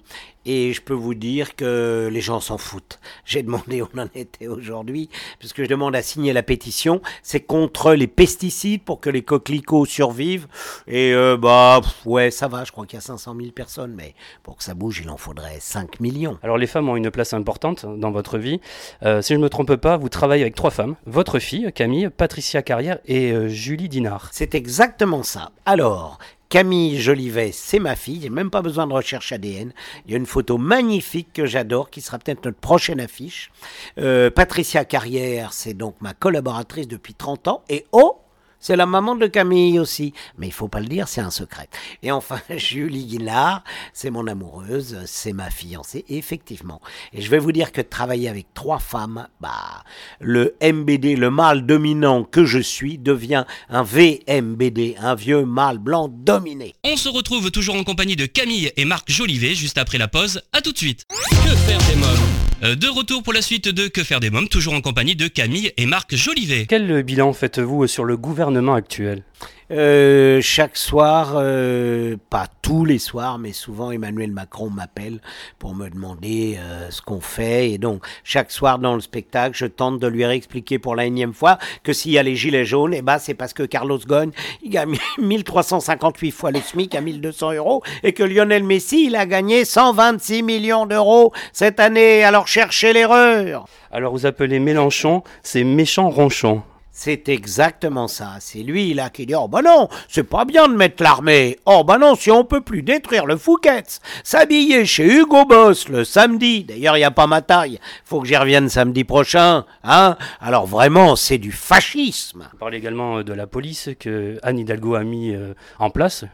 et 0.47 0.71
je 0.71 0.81
peux 0.81 0.93
vous 0.93 1.13
dire 1.13 1.55
que 1.57 2.09
les 2.11 2.21
gens 2.21 2.39
s'en 2.39 2.57
foutent. 2.57 2.99
J'ai 3.25 3.43
demandé 3.43 3.81
où 3.81 3.87
on 3.93 3.99
en 3.99 4.07
était 4.15 4.47
aujourd'hui, 4.47 5.09
puisque 5.39 5.61
je 5.61 5.67
demande 5.67 5.93
à 5.93 6.01
signer 6.01 6.31
la 6.31 6.41
pétition. 6.41 7.01
C'est 7.21 7.41
contre 7.41 7.93
les 7.93 8.07
pesticides 8.07 8.81
pour 8.81 9.01
que 9.01 9.09
les 9.09 9.23
coquelicots 9.23 9.85
survivent. 9.85 10.47
Et 10.87 11.13
euh, 11.13 11.35
bah 11.35 11.81
ouais, 12.05 12.31
ça 12.31 12.47
va, 12.47 12.63
je 12.63 12.71
crois 12.71 12.85
qu'il 12.85 12.95
y 12.95 12.99
a 12.99 13.01
500 13.01 13.35
000 13.37 13.51
personnes, 13.51 13.93
mais 13.93 14.15
pour 14.41 14.55
que 14.55 14.63
ça 14.63 14.73
bouge, 14.73 15.01
il 15.03 15.09
en 15.09 15.17
faudrait 15.17 15.57
5 15.59 15.99
millions. 15.99 16.39
Alors 16.41 16.57
les 16.57 16.67
femmes 16.67 16.87
ont 16.87 16.95
une 16.95 17.11
place 17.11 17.33
importante 17.33 17.85
dans 17.85 18.11
votre 18.11 18.37
vie. 18.37 18.61
Euh, 19.03 19.21
si 19.21 19.33
je 19.33 19.37
ne 19.37 19.43
me 19.43 19.49
trompe 19.49 19.75
pas, 19.75 19.97
vous 19.97 20.09
travaillez 20.09 20.43
avec 20.43 20.55
trois 20.55 20.71
femmes. 20.71 20.95
Votre 21.05 21.39
fille, 21.39 21.73
Camille, 21.75 22.09
Patricia 22.09 22.61
Carrière 22.61 22.99
et 23.05 23.33
euh, 23.33 23.49
Julie 23.49 23.89
Dinard. 23.89 24.29
C'est 24.31 24.55
exactement 24.55 25.23
ça. 25.23 25.51
Alors, 25.65 26.19
Camille 26.49 26.97
Jolivet, 26.97 27.51
c'est 27.51 27.79
ma 27.79 27.97
fille, 27.97 28.21
j'ai 28.21 28.29
même 28.29 28.49
pas 28.49 28.61
besoin 28.61 28.87
de 28.87 28.93
recherche 28.93 29.33
ADN. 29.33 29.73
Il 30.05 30.11
y 30.11 30.13
a 30.13 30.17
une 30.17 30.25
photo 30.25 30.57
magnifique 30.57 31.33
que 31.33 31.45
j'adore, 31.45 31.89
qui 31.89 31.99
sera 31.99 32.19
peut-être 32.19 32.45
notre 32.45 32.59
prochaine 32.59 33.01
affiche. 33.01 33.51
Euh, 33.99 34.31
Patricia 34.31 34.85
Carrière, 34.85 35.51
c'est 35.51 35.73
donc 35.73 35.95
ma 35.99 36.13
collaboratrice 36.13 36.87
depuis 36.87 37.13
30 37.13 37.49
ans. 37.49 37.63
Et 37.67 37.85
oh, 37.91 38.21
c'est 38.59 38.75
la 38.75 38.85
maman 38.85 39.15
de 39.15 39.27
Camille 39.27 39.79
aussi. 39.79 40.13
Mais 40.37 40.47
il 40.47 40.53
faut 40.53 40.67
pas 40.67 40.79
le 40.79 40.87
dire, 40.87 41.07
c'est 41.07 41.21
un 41.21 41.31
secret. 41.31 41.69
Et 42.03 42.11
enfin, 42.11 42.39
Julie 42.55 43.05
Guillard, 43.05 43.63
c'est 43.93 44.09
mon 44.09 44.27
amoureuse, 44.27 44.97
c'est 45.05 45.33
ma 45.33 45.49
fiancée, 45.49 46.05
effectivement. 46.09 46.81
Et 47.13 47.21
je 47.21 47.29
vais 47.29 47.39
vous 47.39 47.51
dire 47.51 47.71
que 47.71 47.81
travailler 47.81 48.29
avec 48.29 48.53
trois 48.53 48.79
femmes, 48.79 49.27
bah, 49.41 49.83
le 50.19 50.55
MBD, 50.61 51.15
le 51.15 51.29
mâle 51.29 51.65
dominant 51.65 52.23
que 52.23 52.45
je 52.45 52.59
suis, 52.59 52.97
devient 52.97 53.45
un 53.69 53.83
VMBD, 53.83 54.95
un 54.99 55.15
vieux 55.15 55.45
mâle 55.45 55.79
blanc 55.79 56.07
dominé. 56.09 56.75
On 56.83 56.97
se 56.97 57.09
retrouve 57.09 57.51
toujours 57.51 57.75
en 57.75 57.83
compagnie 57.83 58.15
de 58.15 58.25
Camille 58.25 58.71
et 58.75 58.85
Marc 58.85 59.11
Jolivet 59.11 59.55
juste 59.55 59.77
après 59.77 59.97
la 59.97 60.07
pause. 60.07 60.41
À 60.53 60.61
tout 60.61 60.71
de 60.71 60.77
suite. 60.77 61.03
Que 61.09 61.55
faire 61.55 61.79
des 61.89 61.95
mômes? 61.95 62.46
De 62.61 62.87
retour 62.87 63.23
pour 63.23 63.33
la 63.33 63.41
suite 63.41 63.69
de 63.69 63.87
Que 63.87 64.03
faire 64.03 64.19
des 64.19 64.29
mômes, 64.29 64.47
toujours 64.47 64.73
en 64.73 64.81
compagnie 64.81 65.15
de 65.15 65.27
Camille 65.27 65.71
et 65.77 65.85
Marc 65.85 66.15
Jolivet. 66.15 66.65
Quel 66.67 67.03
bilan 67.03 67.33
faites-vous 67.33 67.87
sur 67.87 68.03
le 68.03 68.17
gouvernement 68.17 68.73
actuel? 68.73 69.23
Euh, 69.69 70.39
chaque 70.41 70.77
soir, 70.77 71.33
euh, 71.35 72.15
pas 72.29 72.47
tous 72.61 72.85
les 72.85 72.99
soirs, 72.99 73.37
mais 73.37 73.51
souvent 73.51 73.91
Emmanuel 73.91 74.31
Macron 74.31 74.69
m'appelle 74.69 75.19
pour 75.59 75.75
me 75.75 75.89
demander 75.89 76.57
euh, 76.57 76.89
ce 76.89 77.01
qu'on 77.01 77.19
fait. 77.19 77.71
Et 77.71 77.77
donc, 77.77 78.05
chaque 78.23 78.49
soir 78.51 78.79
dans 78.79 78.95
le 78.95 79.01
spectacle, 79.01 79.57
je 79.57 79.65
tente 79.65 79.99
de 79.99 80.07
lui 80.07 80.25
réexpliquer 80.25 80.79
pour 80.79 80.95
la 80.95 81.05
énième 81.05 81.33
fois 81.33 81.57
que 81.83 81.91
s'il 81.91 82.11
y 82.11 82.17
a 82.17 82.23
les 82.23 82.35
gilets 82.35 82.63
jaunes, 82.63 82.93
eh 82.93 83.01
ben, 83.01 83.19
c'est 83.19 83.33
parce 83.33 83.53
que 83.53 83.63
Carlos 83.63 83.99
Ghosn, 83.99 84.31
il 84.63 84.69
gagne 84.69 84.97
1358 85.17 86.31
fois 86.31 86.51
le 86.51 86.61
SMIC 86.61 86.95
à 86.95 87.01
1200 87.01 87.53
euros 87.53 87.83
et 88.03 88.13
que 88.13 88.23
Lionel 88.23 88.63
Messi, 88.63 89.07
il 89.07 89.15
a 89.17 89.25
gagné 89.25 89.65
126 89.65 90.43
millions 90.43 90.85
d'euros 90.85 91.33
cette 91.51 91.81
année. 91.81 92.23
Alors 92.23 92.47
cherchez 92.47 92.93
l'erreur. 92.93 93.65
Alors 93.91 94.13
vous 94.13 94.25
appelez 94.25 94.59
Mélenchon, 94.59 95.23
c'est 95.43 95.65
méchant 95.65 96.09
ronchon. 96.09 96.63
C'est 96.99 97.29
exactement 97.29 98.07
ça. 98.07 98.37
C'est 98.39 98.63
lui 98.63 98.95
là 98.95 99.11
qui 99.11 99.27
dit 99.27 99.35
Oh 99.35 99.47
bah 99.47 99.61
non, 99.63 99.87
c'est 100.09 100.23
pas 100.23 100.45
bien 100.45 100.67
de 100.67 100.73
mettre 100.73 101.03
l'armée. 101.03 101.59
Oh 101.67 101.83
bah 101.83 101.99
non, 101.99 102.15
si 102.15 102.31
on 102.31 102.43
peut 102.43 102.61
plus 102.61 102.81
détruire 102.81 103.27
le 103.27 103.37
Fouquet's, 103.37 104.01
s'habiller 104.23 104.83
chez 104.83 105.05
Hugo 105.05 105.45
Boss 105.45 105.89
le 105.89 106.03
samedi. 106.03 106.63
D'ailleurs, 106.63 106.97
il 106.97 107.01
n'y 107.01 107.05
a 107.05 107.11
pas 107.11 107.27
ma 107.27 107.43
taille. 107.43 107.79
Faut 108.03 108.19
que 108.19 108.27
j'y 108.27 108.35
revienne 108.35 108.67
samedi 108.67 109.03
prochain. 109.03 109.65
Hein 109.83 110.17
Alors 110.41 110.65
vraiment, 110.65 111.15
c'est 111.15 111.37
du 111.37 111.51
fascisme. 111.51 112.49
On 112.55 112.57
parle 112.57 112.73
également 112.73 113.19
euh, 113.19 113.23
de 113.23 113.31
la 113.31 113.45
police 113.45 113.89
que 113.99 114.39
Anne 114.41 114.57
Hidalgo 114.57 114.95
a 114.95 115.03
mis 115.03 115.35
euh, 115.35 115.53
en 115.77 115.91
place. 115.91 116.25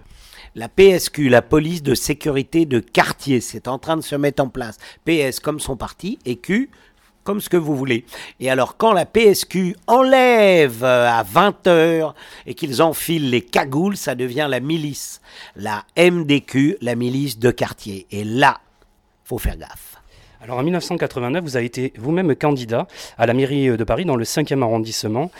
La 0.55 0.69
PSQ, 0.69 1.27
la 1.27 1.41
police 1.41 1.83
de 1.83 1.93
sécurité 1.93 2.65
de 2.65 2.79
quartier, 2.79 3.41
c'est 3.41 3.67
en 3.67 3.79
train 3.79 3.97
de 3.97 4.01
se 4.01 4.15
mettre 4.15 4.41
en 4.41 4.47
place. 4.47 4.77
PS 5.03 5.41
comme 5.41 5.59
son 5.59 5.75
parti 5.75 6.19
et 6.25 6.37
Q 6.37 6.69
comme 7.23 7.41
ce 7.41 7.49
que 7.49 7.57
vous 7.57 7.75
voulez. 7.75 8.05
Et 8.39 8.49
alors 8.49 8.77
quand 8.77 8.93
la 8.93 9.05
PSQ 9.05 9.75
enlève 9.87 10.83
euh, 10.83 11.09
à 11.09 11.23
20 11.23 11.67
heures 11.67 12.15
et 12.45 12.53
qu'ils 12.53 12.81
enfilent 12.81 13.29
les 13.29 13.41
cagoules, 13.41 13.97
ça 13.97 14.15
devient 14.15 14.47
la 14.49 14.59
milice. 14.59 15.21
La 15.55 15.85
MDQ, 15.97 16.77
la 16.81 16.95
milice 16.95 17.39
de 17.39 17.51
quartier. 17.51 18.07
Et 18.11 18.23
là, 18.23 18.59
faut 19.23 19.37
faire 19.37 19.57
gaffe. 19.57 19.92
Alors 20.43 20.57
en 20.57 20.63
1989, 20.63 21.41
vous 21.41 21.55
avez 21.55 21.65
été 21.65 21.93
vous-même 21.97 22.35
candidat 22.35 22.85
à 23.17 23.25
la 23.25 23.33
mairie 23.33 23.77
de 23.77 23.83
Paris 23.85 24.03
dans 24.03 24.17
le 24.17 24.25
5e 24.25 24.61
arrondissement. 24.61 25.31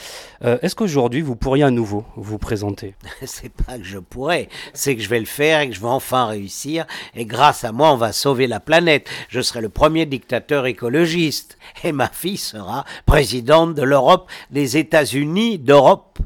Euh, 0.46 0.58
est-ce 0.62 0.76
qu'aujourd'hui 0.76 1.20
vous 1.20 1.36
pourriez 1.36 1.66
à 1.66 1.72
nouveau 1.72 2.06
vous 2.16 2.38
présenter? 2.38 2.96
C'est 3.26 3.52
pas 3.52 3.78
que 3.78 3.84
je 3.84 4.00
pourrais, 4.00 4.48
c'est 4.72 4.96
que 4.96 5.02
je 5.02 5.10
vais 5.10 5.20
le 5.20 5.26
faire 5.26 5.60
et 5.60 5.68
que 5.68 5.76
je 5.76 5.82
vais 5.82 5.88
enfin 5.88 6.28
réussir. 6.28 6.86
Et 7.16 7.26
grâce 7.26 7.66
à 7.66 7.74
moi, 7.74 7.92
on 7.92 7.98
va 7.98 8.14
sauver 8.14 8.48
la 8.48 8.62
planète. 8.62 9.10
Je 9.28 9.42
serai 9.42 9.60
le 9.60 9.68
premier 9.68 10.06
dictateur 10.06 10.68
écologiste. 10.68 11.58
Et 11.84 11.92
ma 11.92 12.08
fille 12.08 12.38
sera 12.38 12.86
présidente 13.06 13.76
de 13.76 13.84
l'Europe, 13.84 14.32
des 14.52 14.78
États-Unis 14.78 15.60
d'Europe. 15.60 16.18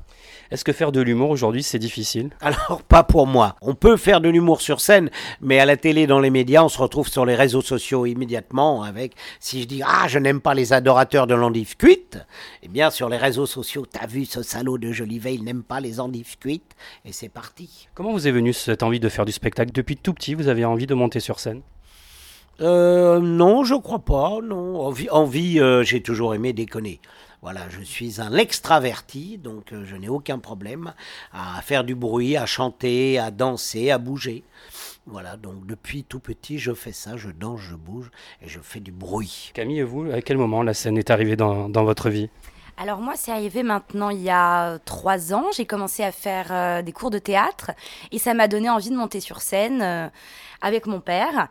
Est-ce 0.52 0.64
que 0.64 0.72
faire 0.72 0.92
de 0.92 1.02
l'humour 1.02 1.30
aujourd'hui, 1.30 1.64
c'est 1.64 1.80
difficile? 1.80 2.30
Alors, 2.42 2.82
pas 2.88 3.04
pour 3.04 3.28
moi. 3.28 3.56
On 3.62 3.76
peut 3.76 3.98
faire 3.98 4.22
de 4.22 4.30
l'humour 4.30 4.62
sur 4.62 4.82
scène, 4.82 5.10
mais 5.42 5.60
à 5.60 5.66
la 5.66 5.78
télé, 5.78 6.08
dans 6.08 6.20
les 6.20 6.30
médias, 6.30 6.64
on 6.64 6.70
se 6.70 6.80
retrouve 6.80 7.08
sur 7.08 7.26
les 7.26 7.36
réseaux 7.36 7.62
sociaux 7.62 8.06
immédiatement 8.06 8.84
avec, 8.84 9.14
si 9.40 9.62
je 9.62 9.68
dis, 9.68 9.82
ah, 9.86 10.08
je 10.08 10.20
n'aime 10.20 10.42
pas 10.42 10.54
les 10.54 10.74
adorateurs 10.74 11.28
de 11.28 11.36
l'endive 11.36 11.76
cuite, 11.78 12.20
eh 12.64 12.68
bien, 12.68 12.90
sur 12.90 13.10
les 13.10 13.18
réseaux 13.18 13.46
sociaux, 13.46 13.86
t'as 13.86 14.08
vu 14.08 14.26
ce 14.26 14.42
salaud 14.42 14.78
de 14.78 14.92
Jolivet, 14.92 15.36
il 15.36 15.44
n'aime 15.44 15.64
pas 15.64 15.80
les 15.80 16.00
endives 16.00 16.38
cuites, 16.40 16.76
et 17.06 17.12
c'est 17.12 17.30
parti. 17.30 17.88
Comment 17.94 18.12
vous 18.12 18.28
est 18.28 18.32
venue 18.32 18.54
cette 18.54 18.84
envie 18.84 19.00
de 19.00 19.10
faire 19.10 19.26
du 19.26 19.32
spectacle? 19.32 19.72
Depuis 19.74 19.98
tout 19.98 20.14
petit, 20.14 20.34
vous 20.34 20.48
avez 20.48 20.66
envie 20.66 20.88
de 20.88 20.94
monter 20.94 21.20
sur 21.20 21.40
scène? 21.40 21.62
Euh, 22.60 23.20
non, 23.20 23.64
je 23.64 23.76
crois 23.76 24.00
pas. 24.00 24.40
Non, 24.44 24.80
en 24.80 24.90
vie, 24.90 25.10
en 25.12 25.26
vie, 25.26 25.60
euh, 25.60 25.84
j'ai 25.84 26.02
toujours 26.02 26.34
aimé 26.34 26.54
déconner. 26.54 27.00
Voilà, 27.43 27.69
je 27.69 27.82
suis 27.82 28.19
un 28.19 28.34
extraverti, 28.34 29.38
donc 29.38 29.71
euh, 29.71 29.86
je 29.86 29.95
n'ai 29.95 30.10
aucun 30.10 30.39
problème 30.39 30.93
à 31.32 31.62
faire 31.62 31.84
du 31.84 31.93
bruit, 31.93 32.36
à 32.36 32.47
chanter, 32.47 33.19
à 33.19 33.30
danser, 33.30 33.91
à 33.91 34.00
bouger. 34.00 34.43
Voilà, 35.06 35.38
donc 35.38 35.65
depuis 35.65 36.04
tout 36.04 36.19
petit, 36.19 36.58
je 36.58 36.73
fais 36.73 36.91
ça, 36.91 37.15
je 37.15 37.30
danse, 37.30 37.62
je 37.62 37.76
bouge 37.76 38.10
et 38.41 38.47
je 38.47 38.60
fais 38.60 38.80
du 38.80 38.91
bruit. 38.91 39.52
Camille, 39.54 39.80
et 39.80 39.84
vous, 39.84 40.12
à 40.12 40.21
quel 40.21 40.38
moment 40.38 40.63
la 40.63 40.73
scène 40.73 40.97
est 40.97 41.12
arrivée 41.12 41.36
dans, 41.36 41.69
dans 41.69 41.84
votre 41.84 42.10
vie? 42.10 42.30
Alors 42.80 43.00
moi, 43.00 43.13
c'est 43.15 43.32
arrivé 43.32 43.63
maintenant 43.63 44.10
il 44.10 44.21
y 44.21 44.30
a 44.30 44.78
trois 44.86 45.34
ans. 45.34 45.45
J'ai 45.56 45.65
commencé 45.65 46.04
à 46.04 46.12
faire 46.12 46.47
euh, 46.52 46.82
des 46.84 46.91
cours 46.91 47.10
de 47.10 47.17
théâtre 47.17 47.71
et 48.12 48.19
ça 48.19 48.36
m'a 48.36 48.47
donné 48.47 48.69
envie 48.69 48.91
de 48.91 48.95
monter 48.95 49.19
sur 49.19 49.41
scène 49.41 49.82
euh, 49.82 50.08
avec 50.62 50.86
mon 50.86 51.00
père. 51.00 51.47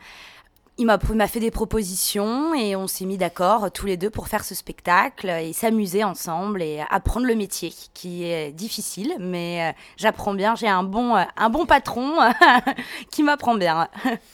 Il 0.78 0.84
m'a 0.84 1.26
fait 1.26 1.40
des 1.40 1.50
propositions 1.50 2.54
et 2.54 2.76
on 2.76 2.86
s'est 2.86 3.06
mis 3.06 3.16
d'accord 3.16 3.72
tous 3.72 3.86
les 3.86 3.96
deux 3.96 4.10
pour 4.10 4.28
faire 4.28 4.44
ce 4.44 4.54
spectacle 4.54 5.30
et 5.30 5.54
s'amuser 5.54 6.04
ensemble 6.04 6.60
et 6.60 6.82
apprendre 6.90 7.26
le 7.26 7.34
métier 7.34 7.72
qui 7.94 8.24
est 8.24 8.52
difficile, 8.52 9.14
mais 9.18 9.70
euh, 9.70 9.72
j'apprends 9.96 10.34
bien. 10.34 10.54
J'ai 10.54 10.68
un 10.68 10.82
bon, 10.82 11.16
euh, 11.16 11.22
un 11.38 11.48
bon 11.48 11.64
patron 11.64 12.18
qui 13.10 13.22
m'apprend 13.22 13.54
bien. 13.54 13.88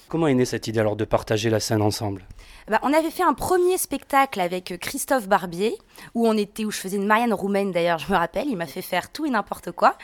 Comment 0.08 0.26
est 0.26 0.34
née 0.34 0.44
cette 0.44 0.66
idée 0.66 0.80
alors 0.80 0.96
de 0.96 1.04
partager 1.04 1.48
la 1.48 1.60
scène 1.60 1.80
ensemble? 1.80 2.26
Bah, 2.68 2.78
on 2.82 2.92
avait 2.92 3.10
fait 3.10 3.22
un 3.22 3.34
premier 3.34 3.76
spectacle 3.76 4.40
avec 4.40 4.78
Christophe 4.80 5.28
Barbier, 5.28 5.76
où 6.14 6.26
on 6.26 6.36
était, 6.36 6.64
où 6.64 6.70
je 6.70 6.78
faisais 6.78 6.96
une 6.96 7.06
Marianne 7.06 7.32
roumaine 7.32 7.72
d'ailleurs, 7.72 7.98
je 7.98 8.10
me 8.10 8.16
rappelle, 8.16 8.48
il 8.48 8.56
m'a 8.56 8.66
fait 8.66 8.82
faire 8.82 9.10
tout 9.10 9.26
et 9.26 9.30
n'importe 9.30 9.72
quoi. 9.72 9.96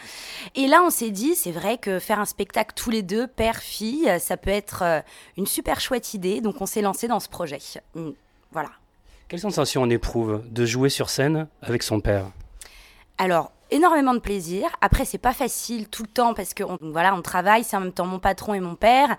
Et 0.55 0.67
là, 0.67 0.83
on 0.85 0.91
s'est 0.91 1.11
dit, 1.11 1.35
c'est 1.35 1.53
vrai 1.53 1.79
que 1.79 1.99
faire 1.99 2.21
un 2.21 2.25
spectacle 2.25 2.73
tous 2.75 2.91
les 2.91 3.03
deux, 3.03 3.27
père, 3.27 3.59
fille, 3.59 4.13
ça 4.19 4.37
peut 4.37 4.51
être 4.51 4.83
euh, 4.83 5.01
une 5.37 5.47
super 5.47 5.81
chouette 5.81 6.15
idée, 6.15 6.41
donc 6.41 6.61
on 6.61 6.67
s'est 6.67 6.83
lancé 6.83 7.09
dans 7.09 7.21
ce 7.21 7.29
projet. 7.29 7.59
Voilà. 8.53 8.71
Quelle 9.29 9.41
sensation 9.41 9.83
on 9.83 9.91
éprouve 9.91 10.43
de 10.51 10.65
jouer 10.65 10.89
sur 10.89 11.11
scène 11.11 11.49
avec 11.63 11.83
son 11.83 12.01
père? 12.01 12.27
Alors, 13.19 13.53
énormément 13.71 14.15
de 14.15 14.19
plaisir. 14.19 14.69
Après, 14.81 15.05
c'est 15.05 15.19
pas 15.19 15.33
facile 15.33 15.89
tout 15.89 16.03
le 16.03 16.09
temps 16.09 16.35
parce 16.35 16.55
que 16.55 16.63
on, 16.63 16.79
voilà, 16.83 17.15
on 17.15 17.23
travaille, 17.23 17.65
c'est 17.65 17.77
en 17.77 17.81
même 17.81 17.93
temps 17.93 18.07
mon 18.07 18.19
patron 18.19 18.55
et 18.55 18.61
mon 18.61 18.75
père. 18.75 19.17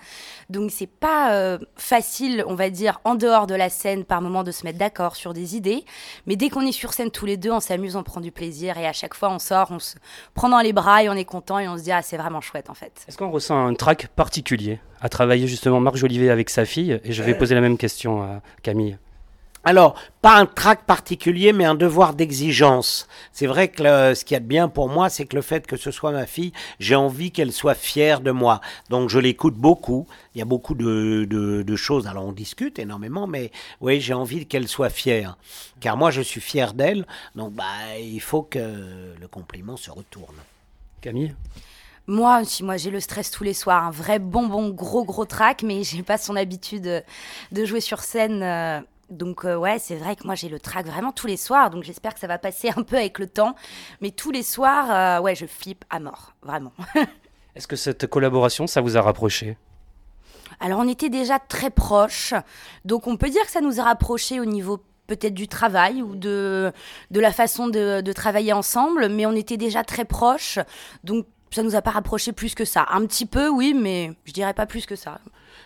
Donc, 0.50 0.72
c'est 0.72 0.90
pas 0.90 1.34
euh, 1.34 1.58
facile, 1.76 2.44
on 2.48 2.56
va 2.56 2.70
dire, 2.70 3.00
en 3.04 3.16
dehors 3.16 3.48
de 3.48 3.56
la 3.56 3.70
scène 3.70 4.06
par 4.06 4.22
moment 4.22 4.44
de 4.44 4.52
se 4.52 4.64
mettre 4.64 4.80
d'accord 4.80 5.16
sur 5.16 5.34
des 5.34 5.56
idées. 5.56 5.86
Mais 6.26 6.36
dès 6.36 6.50
qu'on 6.50 6.62
est 6.62 6.72
sur 6.72 6.94
scène 6.94 7.12
tous 7.12 7.26
les 7.26 7.38
deux, 7.38 7.52
on 7.52 7.60
s'amuse, 7.60 7.96
on 7.96 8.04
prend 8.04 8.22
du 8.22 8.32
plaisir 8.32 8.78
et 8.78 8.88
à 8.88 8.94
chaque 8.94 9.14
fois, 9.14 9.30
on 9.30 9.40
sort, 9.40 9.68
on 9.72 9.80
se 9.80 9.96
prend 10.34 10.50
dans 10.50 10.60
les 10.60 10.74
bras 10.74 11.04
et 11.04 11.10
on 11.10 11.14
est 11.14 11.26
content 11.26 11.60
et 11.60 11.68
on 11.68 11.78
se 11.78 11.84
dit, 11.84 11.92
ah, 11.92 12.02
c'est 12.02 12.18
vraiment 12.18 12.42
chouette 12.42 12.70
en 12.70 12.74
fait. 12.74 12.92
Est-ce 13.08 13.18
qu'on 13.18 13.32
ressent 13.32 13.66
un 13.66 13.74
trac 13.74 14.08
particulier 14.16 14.80
à 15.02 15.10
travailler 15.10 15.48
justement 15.48 15.80
Marc 15.80 15.96
Jolivet 15.96 16.30
avec 16.30 16.50
sa 16.50 16.66
fille? 16.66 17.00
Et 17.04 17.12
je 17.12 17.24
vais 17.24 17.34
poser 17.34 17.56
la 17.56 17.62
même 17.62 17.78
question 17.78 18.22
à 18.22 18.42
Camille. 18.64 18.98
Alors, 19.70 19.94
pas 20.24 20.34
un 20.38 20.48
trac 20.48 20.88
particulier, 20.88 21.54
mais 21.54 21.64
un 21.64 21.76
devoir 21.76 22.16
d'exigence. 22.16 23.08
C'est 23.34 23.46
vrai 23.46 23.68
que 23.68 23.84
le- 23.84 24.16
ce 24.16 24.26
qu'il 24.26 24.34
y 24.34 24.38
a 24.38 24.40
de 24.40 24.46
bien 24.48 24.68
pour 24.68 24.90
moi, 24.90 25.10
c'est 25.10 25.28
que 25.28 25.36
le 25.36 25.44
fait 25.44 25.68
que 25.68 25.78
ce 25.78 25.92
soit 25.92 26.12
ma 26.12 26.26
fille, 26.26 26.54
j'ai 26.80 26.96
envie 26.96 27.30
qu'elle 27.30 27.52
soit 27.52 27.76
fière 27.76 28.22
de 28.22 28.32
moi. 28.32 28.62
Donc, 28.90 29.10
je 29.10 29.20
l'écoute 29.20 29.54
beaucoup. 29.54 30.08
Il 30.34 30.40
y 30.40 30.42
a 30.42 30.46
beaucoup 30.46 30.74
de, 30.74 31.28
de- 31.30 31.62
de 31.62 31.76
choses. 31.76 32.08
Alors, 32.08 32.26
on 32.26 32.32
discute 32.32 32.80
énormément, 32.80 33.28
mais 33.28 33.52
oui, 33.80 34.02
j'ai 34.02 34.16
envie 34.16 34.48
qu'elle 34.48 34.68
soit 34.68 34.90
fière. 34.90 35.38
Car 35.82 35.98
moi, 35.98 36.10
je 36.10 36.22
suis 36.22 36.42
fier 36.42 36.74
d'elle. 36.74 37.06
Donc, 37.36 37.54
bah, 37.54 37.64
il 38.02 38.22
faut 38.22 38.42
que 38.42 38.58
le 39.22 39.28
compliment 39.28 39.78
se 39.78 39.92
retourne. 39.92 40.38
Camille? 41.00 41.36
Moi 42.08 42.42
aussi, 42.42 42.64
moi 42.64 42.76
j'ai 42.78 42.90
le 42.90 43.00
stress 43.00 43.30
tous 43.30 43.44
les 43.44 43.54
soirs, 43.54 43.84
un 43.84 43.92
vrai 43.92 44.18
bonbon 44.18 44.70
gros 44.70 45.04
gros 45.06 45.26
trac, 45.26 45.62
mais 45.62 45.84
j'ai 45.84 46.02
pas 46.02 46.18
son 46.18 46.36
habitude 46.36 46.88
euh, 46.88 47.02
de 47.52 47.66
jouer 47.66 47.82
sur 47.82 48.00
scène. 48.00 48.42
Donc 49.10 49.46
euh, 49.46 49.56
ouais, 49.56 49.80
c'est 49.80 49.96
vrai 49.96 50.16
que 50.16 50.26
moi 50.26 50.36
j'ai 50.36 50.50
le 50.50 50.60
trac 50.60 50.86
vraiment 50.86 51.12
tous 51.12 51.28
les 51.28 51.38
soirs, 51.38 51.70
donc 51.70 51.84
j'espère 51.84 52.14
que 52.14 52.20
ça 52.20 52.28
va 52.28 52.38
passer 52.38 52.70
un 52.76 52.84
peu 52.84 52.96
avec 52.98 53.20
le 53.20 53.28
temps. 53.28 53.56
Mais 54.02 54.12
tous 54.12 54.32
les 54.32 54.44
soirs, 54.44 55.20
euh, 55.20 55.22
ouais, 55.22 55.36
je 55.36 55.46
flippe 55.46 55.86
à 55.90 56.00
mort, 56.00 56.34
vraiment. 56.44 56.74
Est-ce 57.56 57.68
que 57.68 57.76
cette 57.76 58.08
collaboration, 58.08 58.68
ça 58.68 58.82
vous 58.82 58.98
a 58.98 59.02
rapproché? 59.02 59.58
Alors 60.60 60.80
on 60.80 60.88
était 60.88 61.10
déjà 61.10 61.40
très 61.40 61.70
proches, 61.70 62.34
donc 62.86 63.08
on 63.08 63.18
peut 63.18 63.30
dire 63.30 63.44
que 63.44 63.52
ça 63.52 63.62
nous 63.62 63.80
a 63.80 63.84
rapprochés 63.84 64.40
au 64.40 64.46
niveau 64.46 64.80
peut-être 65.08 65.34
du 65.34 65.48
travail 65.48 66.02
ou 66.02 66.16
de, 66.16 66.72
de 67.12 67.20
la 67.20 67.32
façon 67.32 67.68
de, 67.68 68.02
de 68.02 68.14
travailler 68.14 68.54
ensemble, 68.54 69.10
mais 69.10 69.26
on 69.26 69.34
était 69.34 69.58
déjà 69.58 69.84
très 69.84 70.06
proches, 70.06 70.60
donc 71.04 71.26
ça 71.52 71.64
nous 71.64 71.76
a 71.76 71.82
pas 71.82 71.92
rapprochés 71.92 72.32
plus 72.32 72.56
que 72.56 72.66
ça. 72.66 72.86
Un 72.92 73.06
petit 73.06 73.26
peu, 73.26 73.50
oui, 73.50 73.74
mais 73.74 74.14
je 74.26 74.34
dirais 74.34 74.54
pas 74.54 74.66
plus 74.66 74.86
que 74.86 74.96
ça. 74.96 75.20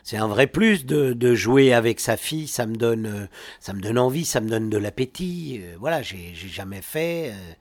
C'est 0.03 0.17
un 0.17 0.27
vrai 0.27 0.47
plus 0.47 0.85
de, 0.85 1.13
de 1.13 1.33
jouer 1.35 1.73
avec 1.73 1.99
sa 1.99 2.17
fille. 2.17 2.47
Ça 2.47 2.65
me 2.65 2.75
donne, 2.75 3.29
ça 3.59 3.73
me 3.73 3.81
donne 3.81 3.97
envie, 3.97 4.25
ça 4.25 4.41
me 4.41 4.49
donne 4.49 4.69
de 4.69 4.77
l'appétit. 4.77 5.61
Euh, 5.63 5.75
voilà, 5.79 6.01
j'ai 6.01 6.31
j'ai 6.33 6.49
jamais 6.49 6.81
fait. 6.81 7.31
euh, 7.31 7.53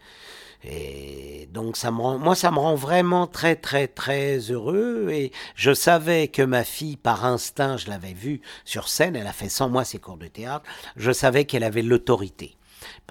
et 0.65 1.49
donc 1.53 1.77
ça 1.77 1.91
me 1.91 2.01
rend, 2.01 2.19
moi 2.19 2.37
ça 2.37 2.53
me 2.53 2.59
rend 2.59 2.77
vraiment 2.77 3.27
très 3.27 3.57
très 3.57 3.89
très 3.89 4.39
heureux. 4.39 5.09
Et 5.11 5.33
je 5.57 5.73
savais 5.75 6.29
que 6.29 6.43
ma 6.43 6.65
fille, 6.65 6.97
par 6.97 7.25
instinct, 7.25 7.77
je 7.77 7.89
l'avais 7.89 8.13
vue 8.13 8.41
sur 8.65 8.89
scène. 8.89 9.17
Elle 9.17 9.27
a 9.27 9.33
fait 9.33 9.49
sans 9.49 9.69
moi 9.69 9.85
ses 9.85 9.99
cours 9.99 10.17
de 10.19 10.29
théâtre. 10.29 10.65
Je 10.97 11.11
savais 11.13 11.45
qu'elle 11.47 11.65
avait 11.65 11.83
l'autorité. 11.83 12.57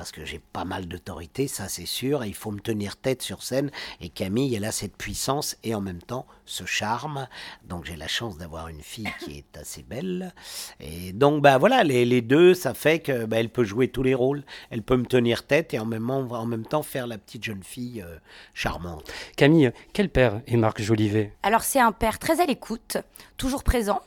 Parce 0.02 0.12
que 0.12 0.26
j'ai 0.26 0.40
pas 0.40 0.66
mal 0.66 0.88
d'autorité, 0.88 1.48
ça 1.48 1.70
c'est 1.70 1.86
sûr, 1.86 2.24
et 2.24 2.28
il 2.28 2.34
faut 2.34 2.50
me 2.50 2.60
tenir 2.60 2.98
tête 2.98 3.22
sur 3.22 3.44
scène. 3.44 3.70
Et 4.00 4.10
Camille, 4.10 4.56
elle 4.56 4.66
a 4.66 4.72
cette 4.72 4.98
puissance 4.98 5.58
et 5.64 5.76
en 5.76 5.82
même 5.82 6.02
temps 6.02 6.26
ce 6.44 6.66
charme. 6.66 7.28
Donc 7.66 7.86
j'ai 7.86 7.96
la 7.96 8.08
chance 8.08 8.36
d'avoir 8.40 8.68
une 8.68 8.82
fille 8.82 9.14
qui 9.20 9.38
est 9.38 9.56
assez 9.56 9.84
belle. 9.84 10.34
Et 10.80 11.14
donc 11.14 11.44
bah 11.44 11.60
voilà, 11.60 11.84
les, 11.84 12.04
les 12.06 12.24
deux, 12.24 12.56
ça 12.56 12.74
fait 12.74 12.98
que 12.98 13.26
bah, 13.26 13.40
elle 13.40 13.50
peut 13.50 13.64
jouer 13.64 13.90
tous 13.90 14.02
les 14.02 14.16
rôles. 14.16 14.42
Elle 14.72 14.82
peut 14.82 14.98
me 14.98 15.06
tenir 15.06 15.46
tête 15.46 15.76
et 15.76 15.78
en 15.78 15.86
même, 15.86 16.10
en 16.10 16.46
même 16.48 16.66
temps 16.66 16.82
faire 16.82 17.06
la 17.06 17.20
petite 17.20 17.44
jeune 17.44 17.62
fille 17.62 18.02
euh, 18.02 18.18
charmante. 18.56 19.08
Camille, 19.38 19.72
quel 19.94 20.10
père 20.10 20.42
est 20.48 20.58
Marc 20.58 20.82
Jolivet? 20.82 21.32
Alors 21.44 21.62
c'est 21.62 21.80
un 21.80 21.92
père 21.92 22.18
très 22.18 22.42
à 22.42 22.48
l'écoute, 22.48 22.98
toujours 23.38 23.64
présent. 23.64 24.02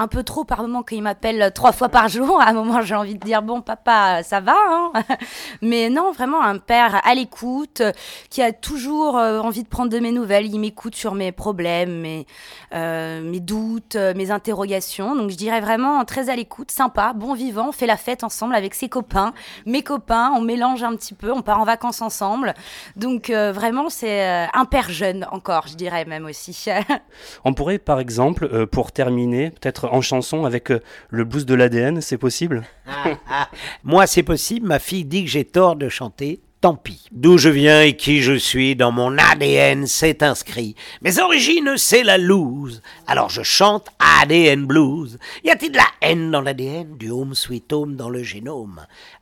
Un 0.00 0.06
peu 0.06 0.22
trop 0.22 0.44
par 0.44 0.62
moment 0.62 0.84
quand 0.84 0.94
il 0.94 1.02
m'appelle 1.02 1.50
trois 1.52 1.72
fois 1.72 1.88
par 1.88 2.08
jour. 2.08 2.40
À 2.40 2.50
un 2.50 2.52
moment, 2.52 2.82
j'ai 2.82 2.94
envie 2.94 3.16
de 3.16 3.24
dire 3.24 3.42
bon 3.42 3.60
papa, 3.60 4.22
ça 4.22 4.40
va. 4.40 4.54
Hein 4.56 4.92
Mais 5.62 5.90
non, 5.90 6.12
vraiment 6.12 6.40
un 6.40 6.58
père 6.58 7.00
à 7.04 7.14
l'écoute, 7.14 7.82
qui 8.30 8.42
a 8.42 8.52
toujours 8.52 9.18
euh, 9.18 9.40
envie 9.40 9.64
de 9.64 9.68
prendre 9.68 9.90
de 9.90 9.98
mes 9.98 10.12
nouvelles. 10.12 10.46
Il 10.46 10.60
m'écoute 10.60 10.94
sur 10.94 11.14
mes 11.14 11.32
problèmes, 11.32 12.00
mes, 12.00 12.26
euh, 12.74 13.20
mes 13.22 13.40
doutes, 13.40 13.96
euh, 13.96 14.14
mes 14.14 14.30
interrogations. 14.30 15.16
Donc 15.16 15.30
je 15.30 15.36
dirais 15.36 15.60
vraiment 15.60 16.04
très 16.04 16.30
à 16.30 16.36
l'écoute, 16.36 16.70
sympa, 16.70 17.12
bon 17.12 17.34
vivant. 17.34 17.70
On 17.70 17.72
fait 17.72 17.86
la 17.86 17.96
fête 17.96 18.22
ensemble 18.22 18.54
avec 18.54 18.74
ses 18.74 18.88
copains, 18.88 19.32
mes 19.66 19.82
copains. 19.82 20.32
On 20.36 20.40
mélange 20.40 20.82
un 20.82 20.94
petit 20.94 21.14
peu, 21.14 21.32
on 21.32 21.42
part 21.42 21.60
en 21.60 21.64
vacances 21.64 22.02
ensemble. 22.02 22.54
Donc 22.96 23.30
vraiment, 23.30 23.88
c'est 23.88 24.48
un 24.52 24.64
père 24.64 24.90
jeune 24.90 25.26
encore, 25.32 25.66
je 25.66 25.74
dirais 25.74 26.04
même 26.04 26.26
aussi. 26.26 26.66
On 27.44 27.54
pourrait 27.54 27.78
par 27.78 28.00
exemple, 28.00 28.66
pour 28.66 28.92
terminer, 28.92 29.50
peut-être 29.50 29.87
en 29.92 30.00
chanson 30.00 30.44
avec 30.44 30.70
euh, 30.70 30.80
le 31.10 31.24
blues 31.24 31.46
de 31.46 31.54
l'ADN, 31.54 32.00
c'est 32.00 32.18
possible? 32.18 32.64
Ah, 32.86 33.48
Moi, 33.84 34.06
c'est 34.06 34.22
possible. 34.22 34.66
Ma 34.66 34.78
fille 34.78 35.04
dit 35.04 35.24
que 35.24 35.30
j'ai 35.30 35.44
tort 35.44 35.76
de 35.76 35.88
chanter. 35.88 36.40
Tant 36.60 36.74
pis. 36.74 37.06
D'où 37.12 37.38
je 37.38 37.48
viens 37.48 37.82
et 37.82 37.96
qui 37.96 38.20
je 38.20 38.32
suis, 38.32 38.74
dans 38.74 38.90
mon 38.90 39.16
ADN, 39.16 39.86
c'est 39.86 40.24
inscrit. 40.24 40.74
Mes 41.02 41.20
origines, 41.20 41.74
c'est 41.76 42.02
la 42.02 42.18
loose. 42.18 42.82
Alors 43.06 43.30
je 43.30 43.44
chante 43.44 43.86
ADN 44.20 44.66
blues. 44.66 45.20
Y 45.44 45.50
a-t-il 45.50 45.70
de 45.70 45.76
la 45.76 45.86
haine 46.00 46.32
dans 46.32 46.40
l'ADN, 46.40 46.96
du 46.96 47.10
home 47.10 47.36
sweet 47.36 47.72
home 47.72 47.94
dans 47.94 48.10
le 48.10 48.24
génome 48.24 48.80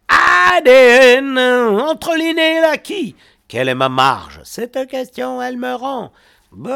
ADN, 0.08 1.38
entre 1.38 2.14
l'inné 2.16 2.56
et 2.56 2.60
l'acquis. 2.62 3.14
Quelle 3.48 3.68
est 3.68 3.74
ma 3.74 3.90
marge? 3.90 4.40
Cette 4.44 4.88
question, 4.88 5.42
elle 5.42 5.58
me 5.58 5.74
rend. 5.74 6.12
Vous 6.52 6.68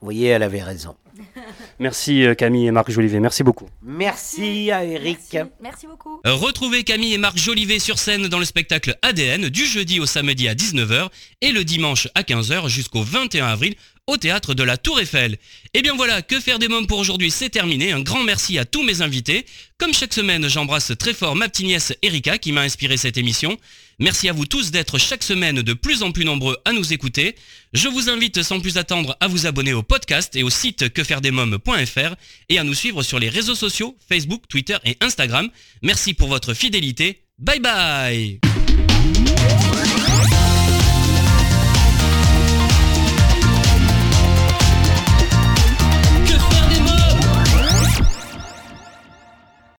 voyez, 0.00 0.28
elle 0.28 0.42
avait 0.42 0.62
raison. 0.62 0.96
Merci 1.78 2.24
euh, 2.24 2.34
Camille 2.34 2.66
et 2.66 2.70
Marc 2.70 2.90
Jolivet, 2.90 3.20
merci 3.20 3.42
beaucoup. 3.42 3.68
Merci 3.82 4.70
à 4.70 4.84
Eric. 4.84 5.36
Merci 5.60 5.86
beaucoup. 5.86 6.20
Retrouvez 6.24 6.84
Camille 6.84 7.14
et 7.14 7.18
Marc 7.18 7.36
Jolivet 7.36 7.78
sur 7.78 7.98
scène 7.98 8.28
dans 8.28 8.38
le 8.38 8.44
spectacle 8.44 8.96
ADN 9.02 9.48
du 9.48 9.66
jeudi 9.66 10.00
au 10.00 10.06
samedi 10.06 10.48
à 10.48 10.54
19h 10.54 11.08
et 11.40 11.52
le 11.52 11.64
dimanche 11.64 12.08
à 12.14 12.22
15h 12.22 12.68
jusqu'au 12.68 13.02
21 13.02 13.46
avril 13.46 13.74
au 14.06 14.16
théâtre 14.16 14.54
de 14.54 14.62
la 14.62 14.76
Tour 14.76 15.00
Eiffel. 15.00 15.38
Et 15.72 15.82
bien 15.82 15.94
voilà, 15.94 16.20
que 16.22 16.40
faire 16.40 16.58
des 16.58 16.68
mômes 16.68 16.86
pour 16.86 16.98
aujourd'hui, 16.98 17.30
c'est 17.30 17.48
terminé. 17.50 17.92
Un 17.92 18.00
grand 18.00 18.24
merci 18.24 18.58
à 18.58 18.64
tous 18.64 18.82
mes 18.82 19.02
invités. 19.02 19.46
Comme 19.78 19.94
chaque 19.94 20.12
semaine, 20.12 20.48
j'embrasse 20.48 20.92
très 20.98 21.14
fort 21.14 21.36
ma 21.36 21.48
petite 21.48 21.66
nièce 21.66 21.94
Erika 22.02 22.38
qui 22.38 22.52
m'a 22.52 22.62
inspiré 22.62 22.96
cette 22.96 23.18
émission. 23.18 23.56
Merci 24.00 24.30
à 24.30 24.32
vous 24.32 24.46
tous 24.46 24.70
d'être 24.70 24.96
chaque 24.98 25.22
semaine 25.22 25.62
de 25.62 25.72
plus 25.74 26.02
en 26.02 26.10
plus 26.10 26.24
nombreux 26.24 26.56
à 26.64 26.72
nous 26.72 26.92
écouter. 26.92 27.36
Je 27.74 27.86
vous 27.86 28.08
invite 28.08 28.42
sans 28.42 28.58
plus 28.58 28.78
attendre 28.78 29.14
à 29.20 29.28
vous 29.28 29.46
abonner 29.46 29.74
au 29.74 29.82
podcast 29.82 30.34
et 30.36 30.42
au 30.42 30.48
site 30.50 30.90
quefairedesmoms.fr 30.92 32.14
et 32.48 32.58
à 32.58 32.64
nous 32.64 32.74
suivre 32.74 33.02
sur 33.02 33.18
les 33.18 33.28
réseaux 33.28 33.54
sociaux 33.54 33.96
Facebook, 34.08 34.44
Twitter 34.48 34.78
et 34.86 34.96
Instagram. 35.02 35.50
Merci 35.82 36.14
pour 36.14 36.28
votre 36.28 36.54
fidélité. 36.54 37.24
Bye 37.38 37.60
bye 37.60 38.40